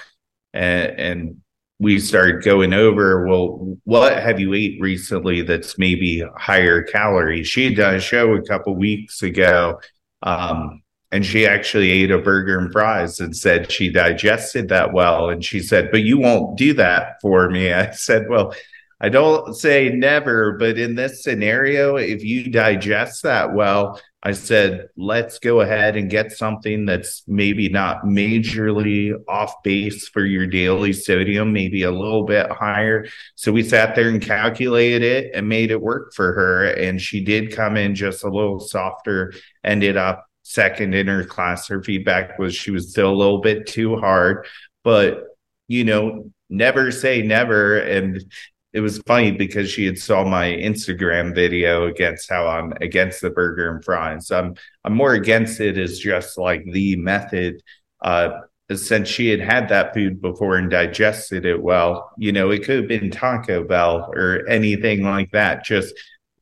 and, 0.52 0.98
and 0.98 1.36
we 1.78 2.00
started 2.00 2.42
going 2.42 2.72
over, 2.72 3.26
well, 3.26 3.76
what 3.84 4.20
have 4.20 4.40
you 4.40 4.52
ate 4.52 4.80
recently 4.80 5.42
that's 5.42 5.78
maybe 5.78 6.24
higher 6.36 6.82
calories? 6.82 7.46
She 7.46 7.66
had 7.66 7.76
done 7.76 7.94
a 7.94 8.00
show 8.00 8.34
a 8.34 8.42
couple 8.42 8.74
weeks 8.74 9.22
ago, 9.22 9.80
um, 10.22 10.82
and 11.12 11.24
she 11.24 11.46
actually 11.46 11.90
ate 11.90 12.10
a 12.10 12.18
burger 12.18 12.58
and 12.58 12.72
fries 12.72 13.20
and 13.20 13.36
said 13.36 13.70
she 13.70 13.90
digested 13.90 14.68
that 14.68 14.92
well. 14.92 15.30
And 15.30 15.44
she 15.44 15.60
said, 15.60 15.90
But 15.92 16.02
you 16.02 16.18
won't 16.18 16.58
do 16.58 16.74
that 16.74 17.20
for 17.22 17.48
me. 17.48 17.72
I 17.72 17.92
said, 17.92 18.28
Well, 18.28 18.54
I 19.00 19.08
don't 19.10 19.54
say 19.54 19.90
never, 19.90 20.52
but 20.58 20.76
in 20.76 20.96
this 20.96 21.22
scenario, 21.22 21.96
if 21.96 22.24
you 22.24 22.50
digest 22.50 23.22
that 23.22 23.54
well, 23.54 24.00
I 24.20 24.32
said, 24.32 24.88
let's 24.96 25.38
go 25.38 25.60
ahead 25.60 25.96
and 25.96 26.10
get 26.10 26.32
something 26.32 26.84
that's 26.84 27.22
maybe 27.28 27.68
not 27.68 28.02
majorly 28.02 29.12
off 29.28 29.62
base 29.62 30.08
for 30.08 30.24
your 30.24 30.48
daily 30.48 30.92
sodium, 30.92 31.52
maybe 31.52 31.84
a 31.84 31.92
little 31.92 32.24
bit 32.24 32.50
higher. 32.50 33.06
So 33.36 33.52
we 33.52 33.62
sat 33.62 33.94
there 33.94 34.08
and 34.08 34.20
calculated 34.20 35.02
it 35.02 35.30
and 35.32 35.48
made 35.48 35.70
it 35.70 35.80
work 35.80 36.12
for 36.14 36.32
her. 36.32 36.66
And 36.66 37.00
she 37.00 37.22
did 37.22 37.54
come 37.54 37.76
in 37.76 37.94
just 37.94 38.24
a 38.24 38.28
little 38.28 38.58
softer, 38.58 39.32
ended 39.62 39.96
up 39.96 40.26
second 40.42 40.94
in 40.94 41.06
her 41.06 41.24
class. 41.24 41.68
Her 41.68 41.84
feedback 41.84 42.36
was 42.40 42.56
she 42.56 42.72
was 42.72 42.90
still 42.90 43.12
a 43.12 43.14
little 43.14 43.40
bit 43.40 43.68
too 43.68 43.96
hard, 43.96 44.46
but 44.82 45.24
you 45.68 45.84
know, 45.84 46.32
never 46.50 46.90
say 46.90 47.22
never. 47.22 47.78
And 47.78 48.24
it 48.72 48.80
was 48.80 48.98
funny 49.06 49.30
because 49.30 49.70
she 49.70 49.86
had 49.86 49.98
saw 49.98 50.24
my 50.24 50.46
Instagram 50.46 51.34
video 51.34 51.86
against 51.86 52.28
how 52.28 52.46
I'm 52.46 52.72
against 52.80 53.22
the 53.22 53.30
burger 53.30 53.70
and 53.70 53.84
fries. 53.84 54.30
I'm 54.30 54.54
I'm 54.84 54.94
more 54.94 55.14
against 55.14 55.60
it 55.60 55.78
as 55.78 55.98
just 55.98 56.38
like 56.38 56.64
the 56.64 56.96
method. 56.96 57.62
Uh, 58.00 58.40
since 58.74 59.08
she 59.08 59.30
had 59.30 59.40
had 59.40 59.70
that 59.70 59.94
food 59.94 60.20
before 60.20 60.56
and 60.56 60.70
digested 60.70 61.46
it 61.46 61.62
well, 61.62 62.10
you 62.18 62.32
know, 62.32 62.50
it 62.50 62.64
could 62.64 62.76
have 62.76 62.88
been 62.88 63.10
Taco 63.10 63.64
Bell 63.64 64.12
or 64.14 64.46
anything 64.46 65.02
like 65.02 65.30
that. 65.32 65.64
Just 65.64 65.94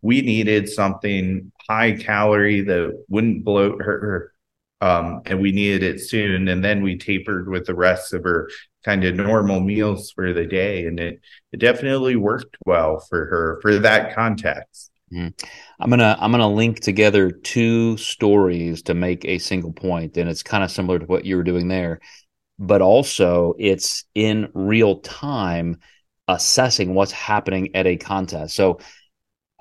we 0.03 0.23
needed 0.23 0.69
something 0.69 1.53
high 1.69 1.93
calorie 1.93 2.63
that 2.63 3.05
wouldn't 3.09 3.45
bloat 3.45 3.81
her 3.83 4.33
um, 4.81 5.23
and 5.27 5.41
we 5.41 5.53
needed 5.53 5.83
it 5.83 6.01
soon. 6.01 6.49
And 6.49 6.65
then 6.65 6.83
we 6.83 6.99
tapered 6.99 7.49
with 7.49 7.67
the 7.67 7.75
rest 7.75 8.13
of 8.13 8.25
her 8.25 8.51
kind 8.87 9.05
of 9.05 9.17
normal 9.17 9.61
meals 9.61 10.13
for 10.13 10.33
the 10.33 10.47
day, 10.47 10.87
and 10.87 10.99
it 10.99 11.21
it 11.53 11.59
definitely 11.59 12.17
worked 12.17 12.57
well 12.65 13.01
for 13.01 13.27
her 13.27 13.59
for 13.61 13.81
that 13.81 14.15
context. 14.15 14.93
Mm. 15.13 15.35
I'm 15.81 15.91
gonna 15.91 16.17
I'm 16.19 16.31
gonna 16.31 16.49
link 16.49 16.81
together 16.81 17.31
two 17.31 17.97
stories 17.97 18.83
to 18.83 18.95
make 18.95 19.25
a 19.25 19.39
single 19.39 19.73
point, 19.73 20.17
and 20.17 20.31
it's 20.31 20.43
kind 20.43 20.65
of 20.65 20.71
similar 20.71 21.01
to 21.01 21.07
what 21.07 21.25
you 21.25 21.37
were 21.37 21.43
doing 21.43 21.69
there, 21.69 22.01
but 22.59 22.81
also 22.81 23.55
it's 23.59 24.05
in 24.15 24.49
real 24.55 25.01
time 25.01 25.79
assessing 26.29 26.95
what's 26.95 27.13
happening 27.13 27.75
at 27.75 27.87
a 27.87 27.97
contest. 27.97 28.55
So 28.55 28.79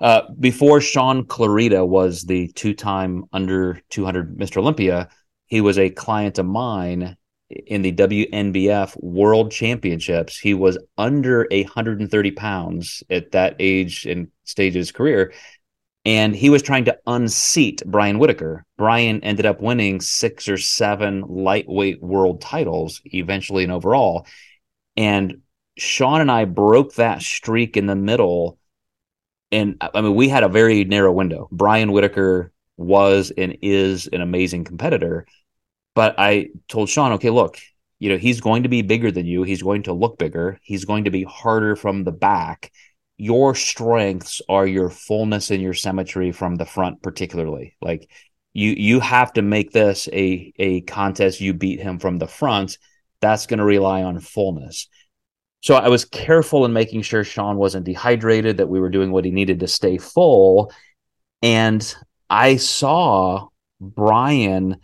uh, 0.00 0.22
before 0.38 0.80
Shaun 0.80 1.24
Clarida 1.24 1.86
was 1.86 2.22
the 2.22 2.48
two 2.48 2.74
time 2.74 3.24
under 3.32 3.80
200 3.90 4.36
Mr. 4.36 4.58
Olympia, 4.58 5.08
he 5.46 5.60
was 5.60 5.78
a 5.78 5.90
client 5.90 6.38
of 6.38 6.46
mine 6.46 7.16
in 7.50 7.82
the 7.82 7.92
WNBF 7.92 9.00
World 9.02 9.52
Championships. 9.52 10.38
He 10.38 10.54
was 10.54 10.78
under 10.98 11.46
130 11.50 12.30
pounds 12.32 13.02
at 13.08 13.32
that 13.32 13.56
age 13.58 14.06
and 14.06 14.28
stage 14.44 14.74
of 14.74 14.80
his 14.80 14.92
career. 14.92 15.32
And 16.04 16.36
he 16.36 16.50
was 16.50 16.62
trying 16.62 16.84
to 16.84 16.98
unseat 17.06 17.82
Brian 17.84 18.18
Whitaker. 18.18 18.64
Brian 18.76 19.22
ended 19.24 19.46
up 19.46 19.60
winning 19.60 20.00
six 20.00 20.48
or 20.48 20.56
seven 20.56 21.22
lightweight 21.22 22.00
world 22.00 22.40
titles, 22.40 23.00
eventually 23.06 23.64
and 23.64 23.72
overall. 23.72 24.26
And 24.96 25.42
Shaun 25.76 26.20
and 26.20 26.30
I 26.30 26.44
broke 26.44 26.94
that 26.94 27.22
streak 27.22 27.76
in 27.76 27.86
the 27.86 27.96
middle 27.96 28.58
and 29.52 29.76
I 29.80 30.00
mean, 30.00 30.14
we 30.14 30.28
had 30.28 30.42
a 30.42 30.48
very 30.48 30.84
narrow 30.84 31.12
window. 31.12 31.48
Brian 31.52 31.92
Whitaker 31.92 32.52
was 32.76 33.32
and 33.36 33.56
is 33.62 34.06
an 34.08 34.20
amazing 34.20 34.64
competitor, 34.64 35.26
but 35.96 36.14
I 36.18 36.50
told 36.68 36.90
Shaun, 36.90 37.12
okay, 37.12 37.30
look, 37.30 37.58
you 37.98 38.10
know, 38.10 38.18
he's 38.18 38.42
going 38.42 38.64
to 38.64 38.68
be 38.68 38.82
bigger 38.82 39.10
than 39.10 39.24
you. 39.24 39.44
He's 39.44 39.62
going 39.62 39.84
to 39.84 39.94
look 39.94 40.18
bigger. 40.18 40.60
He's 40.62 40.84
going 40.84 41.04
to 41.04 41.10
be 41.10 41.24
harder 41.24 41.74
from 41.74 42.04
the 42.04 42.12
back. 42.12 42.70
Your 43.16 43.54
strengths 43.54 44.42
are 44.46 44.66
your 44.66 44.90
fullness 44.90 45.50
and 45.50 45.62
your 45.62 45.72
symmetry 45.72 46.32
from 46.32 46.56
the 46.56 46.66
front, 46.66 47.02
particularly. 47.02 47.76
Like 47.80 48.10
you, 48.52 48.72
you 48.72 49.00
have 49.00 49.32
to 49.32 49.42
make 49.42 49.72
this 49.72 50.06
a 50.12 50.52
a 50.58 50.82
contest. 50.82 51.40
You 51.40 51.54
beat 51.54 51.80
him 51.80 51.98
from 51.98 52.18
the 52.18 52.28
front. 52.28 52.76
That's 53.22 53.46
going 53.46 53.60
to 53.60 53.64
rely 53.64 54.02
on 54.02 54.20
fullness. 54.20 54.88
So 55.62 55.76
I 55.76 55.88
was 55.88 56.04
careful 56.04 56.66
in 56.66 56.74
making 56.74 57.02
sure 57.02 57.24
Shaun 57.24 57.56
wasn't 57.56 57.86
dehydrated, 57.86 58.58
that 58.58 58.68
we 58.68 58.80
were 58.80 58.90
doing 58.90 59.12
what 59.12 59.24
he 59.24 59.30
needed 59.30 59.60
to 59.60 59.66
stay 59.66 59.96
full. 59.96 60.70
And 61.40 61.82
I 62.28 62.56
saw 62.56 63.48
Brian 63.80 64.76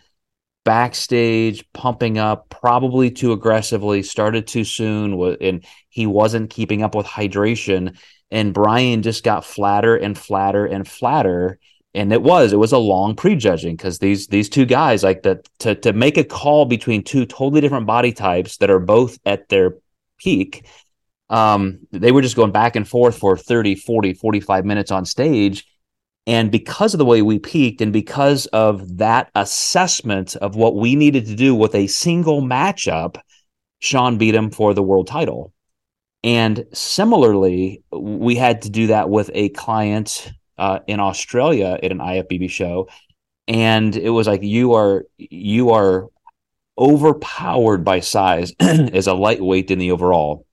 backstage 0.63 1.65
pumping 1.73 2.17
up 2.17 2.49
probably 2.49 3.11
too 3.11 3.31
aggressively, 3.31 4.03
started 4.03 4.47
too 4.47 4.63
soon, 4.63 5.37
and 5.41 5.65
he 5.89 6.05
wasn't 6.05 6.49
keeping 6.49 6.83
up 6.83 6.95
with 6.95 7.05
hydration. 7.05 7.97
And 8.31 8.53
Brian 8.53 9.01
just 9.01 9.23
got 9.23 9.45
flatter 9.45 9.95
and 9.95 10.17
flatter 10.17 10.65
and 10.65 10.87
flatter. 10.87 11.59
And 11.93 12.11
it 12.11 12.23
was, 12.23 12.53
it 12.53 12.57
was 12.57 12.71
a 12.71 12.77
long 12.79 13.15
prejudging 13.15 13.75
because 13.75 13.99
these 13.99 14.27
these 14.27 14.49
two 14.49 14.65
guys, 14.65 15.03
like 15.03 15.23
that 15.23 15.47
to 15.59 15.75
to 15.75 15.93
make 15.93 16.17
a 16.17 16.23
call 16.23 16.65
between 16.65 17.03
two 17.03 17.25
totally 17.25 17.61
different 17.61 17.85
body 17.85 18.11
types 18.11 18.57
that 18.57 18.71
are 18.71 18.79
both 18.79 19.19
at 19.25 19.49
their 19.49 19.75
peak 20.17 20.65
um, 21.29 21.79
they 21.91 22.11
were 22.11 22.21
just 22.21 22.35
going 22.35 22.51
back 22.51 22.75
and 22.75 22.87
forth 22.87 23.17
for 23.17 23.35
30 23.35 23.75
40 23.75 24.13
45 24.13 24.65
minutes 24.65 24.91
on 24.91 25.03
stage 25.05 25.65
and 26.25 26.51
because 26.51 26.93
of 26.93 26.97
the 26.97 27.05
way 27.05 27.21
we 27.21 27.39
peaked 27.39 27.81
and 27.81 27.91
because 27.91 28.45
of 28.47 28.97
that 28.97 29.29
assessment 29.35 30.35
of 30.37 30.55
what 30.55 30.75
we 30.75 30.95
needed 30.95 31.25
to 31.25 31.35
do 31.35 31.53
with 31.53 31.75
a 31.75 31.87
single 31.87 32.41
matchup 32.41 33.17
shaun 33.79 34.17
beat 34.17 34.35
him 34.35 34.49
for 34.49 34.73
the 34.73 34.83
world 34.83 35.07
title 35.07 35.53
and 36.23 36.65
similarly 36.73 37.83
we 37.91 38.35
had 38.35 38.61
to 38.61 38.69
do 38.69 38.87
that 38.87 39.09
with 39.09 39.29
a 39.33 39.49
client 39.49 40.31
uh, 40.57 40.79
in 40.87 40.99
australia 40.99 41.77
at 41.81 41.91
an 41.91 41.99
ifbb 41.99 42.49
show 42.49 42.87
and 43.47 43.95
it 43.95 44.09
was 44.09 44.27
like 44.27 44.41
you 44.41 44.73
are 44.73 45.05
you 45.17 45.71
are 45.71 46.07
overpowered 46.77 47.83
by 47.83 47.99
size 47.99 48.53
as 48.59 49.07
a 49.07 49.13
lightweight 49.13 49.71
in 49.71 49.79
the 49.79 49.91
overall. 49.91 50.45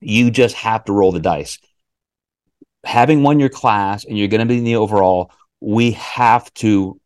You 0.00 0.30
just 0.30 0.56
have 0.56 0.84
to 0.86 0.92
roll 0.92 1.12
the 1.12 1.20
dice. 1.20 1.58
Having 2.84 3.22
won 3.22 3.40
your 3.40 3.48
class 3.48 4.04
and 4.04 4.18
you're 4.18 4.28
going 4.28 4.40
to 4.40 4.46
be 4.46 4.58
in 4.58 4.64
the 4.64 4.76
overall, 4.76 5.32
we 5.60 5.92
have 5.92 6.52
to 6.54 7.00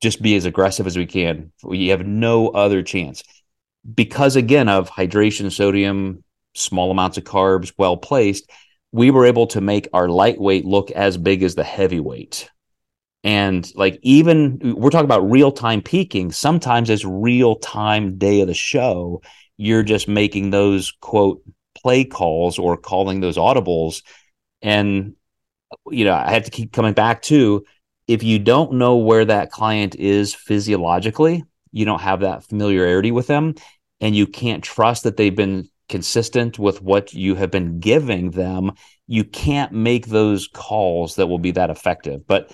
just 0.00 0.22
be 0.22 0.36
as 0.36 0.44
aggressive 0.44 0.86
as 0.86 0.96
we 0.96 1.06
can. 1.06 1.52
We 1.62 1.88
have 1.88 2.06
no 2.06 2.48
other 2.50 2.82
chance. 2.82 3.22
because 3.94 4.36
again 4.36 4.68
of 4.68 4.90
hydration, 4.90 5.50
sodium, 5.52 6.22
small 6.54 6.90
amounts 6.90 7.18
of 7.18 7.24
carbs, 7.24 7.72
well 7.78 7.96
placed, 7.96 8.50
we 8.92 9.10
were 9.10 9.26
able 9.26 9.46
to 9.48 9.60
make 9.60 9.88
our 9.92 10.08
lightweight 10.08 10.64
look 10.64 10.90
as 10.92 11.16
big 11.16 11.42
as 11.42 11.54
the 11.54 11.64
heavyweight. 11.64 12.50
And 13.24 13.70
like 13.74 13.98
even 14.02 14.58
we're 14.76 14.90
talking 14.90 15.04
about 15.04 15.30
real 15.30 15.52
time 15.52 15.82
peaking, 15.82 16.32
sometimes 16.32 16.88
it's 16.90 17.04
real 17.04 17.56
time 17.56 18.16
day 18.18 18.40
of 18.40 18.48
the 18.48 18.54
show. 18.54 19.22
You're 19.56 19.82
just 19.82 20.08
making 20.08 20.50
those 20.50 20.92
quote 21.00 21.42
play 21.76 22.04
calls 22.04 22.58
or 22.58 22.76
calling 22.76 23.20
those 23.20 23.36
audibles. 23.36 24.02
And 24.62 25.14
you 25.90 26.04
know, 26.04 26.14
I 26.14 26.30
have 26.32 26.44
to 26.44 26.50
keep 26.50 26.72
coming 26.72 26.94
back 26.94 27.22
to 27.22 27.64
if 28.06 28.22
you 28.22 28.38
don't 28.38 28.72
know 28.74 28.96
where 28.96 29.24
that 29.24 29.50
client 29.50 29.94
is 29.96 30.34
physiologically, 30.34 31.44
you 31.72 31.84
don't 31.84 32.00
have 32.00 32.20
that 32.20 32.44
familiarity 32.44 33.10
with 33.12 33.26
them, 33.26 33.54
and 34.00 34.16
you 34.16 34.26
can't 34.26 34.64
trust 34.64 35.04
that 35.04 35.18
they've 35.18 35.36
been 35.36 35.68
consistent 35.88 36.58
with 36.58 36.82
what 36.82 37.12
you 37.12 37.34
have 37.34 37.50
been 37.50 37.80
giving 37.80 38.30
them, 38.30 38.72
you 39.06 39.24
can't 39.24 39.72
make 39.72 40.06
those 40.06 40.48
calls 40.48 41.16
that 41.16 41.26
will 41.26 41.38
be 41.38 41.50
that 41.52 41.70
effective. 41.70 42.26
But 42.26 42.52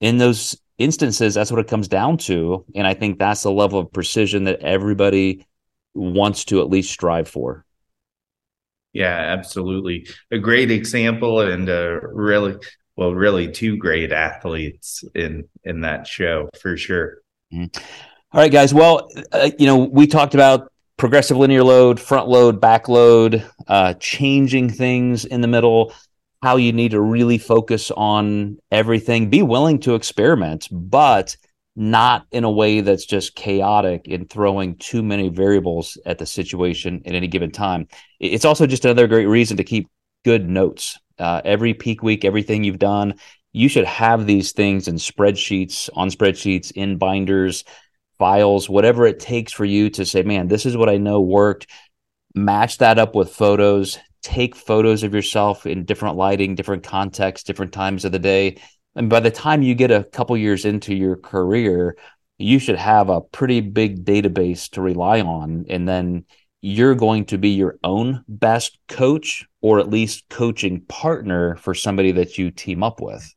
in 0.00 0.18
those 0.18 0.58
instances, 0.78 1.34
that's 1.34 1.50
what 1.50 1.60
it 1.60 1.68
comes 1.68 1.88
down 1.88 2.18
to. 2.18 2.64
And 2.74 2.86
I 2.86 2.94
think 2.94 3.18
that's 3.18 3.42
the 3.42 3.50
level 3.50 3.78
of 3.78 3.92
precision 3.92 4.44
that 4.44 4.60
everybody 4.60 5.46
wants 5.94 6.44
to 6.46 6.60
at 6.60 6.70
least 6.70 6.92
strive 6.92 7.28
for. 7.28 7.65
Yeah, 8.96 9.14
absolutely. 9.14 10.08
A 10.30 10.38
great 10.38 10.70
example 10.70 11.42
and 11.42 11.68
a 11.68 12.00
really 12.02 12.56
well, 12.96 13.14
really 13.14 13.52
two 13.52 13.76
great 13.76 14.10
athletes 14.10 15.04
in 15.14 15.46
in 15.64 15.82
that 15.82 16.06
show 16.06 16.48
for 16.58 16.78
sure. 16.78 17.18
Mm-hmm. 17.52 17.78
All 18.32 18.40
right, 18.40 18.50
guys. 18.50 18.72
Well, 18.72 19.08
uh, 19.32 19.50
you 19.58 19.66
know, 19.66 19.76
we 19.76 20.06
talked 20.06 20.32
about 20.32 20.72
progressive 20.96 21.36
linear 21.36 21.62
load, 21.62 22.00
front 22.00 22.26
load, 22.26 22.58
back 22.58 22.88
load, 22.88 23.44
uh, 23.68 23.92
changing 24.00 24.70
things 24.70 25.26
in 25.26 25.42
the 25.42 25.48
middle, 25.48 25.92
how 26.42 26.56
you 26.56 26.72
need 26.72 26.92
to 26.92 27.00
really 27.00 27.36
focus 27.36 27.90
on 27.90 28.56
everything. 28.72 29.28
Be 29.28 29.42
willing 29.42 29.78
to 29.80 29.94
experiment, 29.94 30.68
but 30.70 31.36
not 31.76 32.26
in 32.32 32.42
a 32.42 32.50
way 32.50 32.80
that's 32.80 33.04
just 33.04 33.36
chaotic 33.36 34.08
and 34.08 34.28
throwing 34.28 34.76
too 34.76 35.02
many 35.02 35.28
variables 35.28 35.98
at 36.06 36.18
the 36.18 36.26
situation 36.26 37.02
at 37.04 37.14
any 37.14 37.28
given 37.28 37.50
time. 37.50 37.86
It's 38.18 38.46
also 38.46 38.66
just 38.66 38.86
another 38.86 39.06
great 39.06 39.26
reason 39.26 39.58
to 39.58 39.64
keep 39.64 39.88
good 40.24 40.48
notes. 40.48 40.98
Uh, 41.18 41.42
every 41.44 41.74
peak 41.74 42.02
week, 42.02 42.24
everything 42.24 42.64
you've 42.64 42.78
done, 42.78 43.14
you 43.52 43.68
should 43.68 43.84
have 43.84 44.26
these 44.26 44.52
things 44.52 44.88
in 44.88 44.96
spreadsheets, 44.96 45.88
on 45.94 46.08
spreadsheets, 46.08 46.72
in 46.72 46.98
binders, 46.98 47.64
files, 48.18 48.68
whatever 48.68 49.06
it 49.06 49.20
takes 49.20 49.52
for 49.52 49.64
you 49.64 49.90
to 49.90 50.04
say, 50.04 50.22
man, 50.22 50.48
this 50.48 50.66
is 50.66 50.76
what 50.76 50.88
I 50.88 50.96
know 50.96 51.20
worked. 51.20 51.66
Match 52.34 52.78
that 52.78 52.98
up 52.98 53.14
with 53.14 53.34
photos. 53.34 53.98
Take 54.22 54.56
photos 54.56 55.02
of 55.02 55.14
yourself 55.14 55.66
in 55.66 55.84
different 55.84 56.16
lighting, 56.16 56.54
different 56.54 56.82
contexts, 56.82 57.46
different 57.46 57.72
times 57.72 58.04
of 58.04 58.12
the 58.12 58.18
day. 58.18 58.56
And 58.96 59.10
by 59.10 59.20
the 59.20 59.30
time 59.30 59.62
you 59.62 59.74
get 59.74 59.90
a 59.90 60.04
couple 60.04 60.36
years 60.36 60.64
into 60.64 60.94
your 60.94 61.16
career, 61.16 61.96
you 62.38 62.58
should 62.58 62.76
have 62.76 63.10
a 63.10 63.20
pretty 63.20 63.60
big 63.60 64.04
database 64.04 64.70
to 64.70 64.80
rely 64.80 65.20
on. 65.20 65.66
And 65.68 65.86
then 65.86 66.24
you're 66.62 66.94
going 66.94 67.26
to 67.26 67.38
be 67.38 67.50
your 67.50 67.78
own 67.84 68.24
best 68.26 68.78
coach 68.88 69.46
or 69.60 69.78
at 69.78 69.90
least 69.90 70.28
coaching 70.30 70.80
partner 70.80 71.56
for 71.56 71.74
somebody 71.74 72.12
that 72.12 72.38
you 72.38 72.50
team 72.50 72.82
up 72.82 73.00
with. 73.00 73.32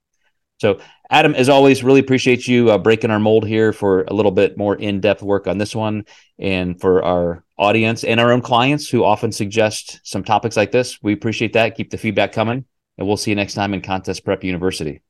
So, 0.60 0.80
Adam, 1.10 1.36
as 1.36 1.48
always, 1.48 1.84
really 1.84 2.02
appreciate 2.02 2.48
you 2.48 2.70
uh, 2.70 2.78
breaking 2.78 3.12
our 3.12 3.20
mold 3.20 3.48
here 3.48 3.72
for 3.72 4.04
a 4.04 4.14
little 4.14 4.32
bit 4.32 4.58
more 4.58 4.76
in 4.76 5.00
depth 5.00 5.22
work 5.22 5.48
on 5.48 5.58
this 5.58 5.76
one. 5.76 6.06
And 6.38 6.80
for 6.80 7.04
our 7.04 7.44
audience 7.58 8.04
and 8.04 8.20
our 8.20 8.32
own 8.32 8.42
clients 8.42 8.90
who 8.90 9.04
often 9.04 9.32
suggest 9.32 10.02
some 10.04 10.24
topics 10.24 10.58
like 10.58 10.72
this, 10.72 11.02
we 11.02 11.14
appreciate 11.14 11.54
that. 11.54 11.76
Keep 11.76 11.92
the 11.92 11.98
feedback 11.98 12.32
coming. 12.32 12.66
And 12.98 13.08
we'll 13.08 13.18
see 13.18 13.32
you 13.32 13.36
next 13.36 13.54
time 13.54 13.74
in 13.74 13.82
Contest 13.82 14.26
Prep 14.26 14.44
University. 14.44 15.02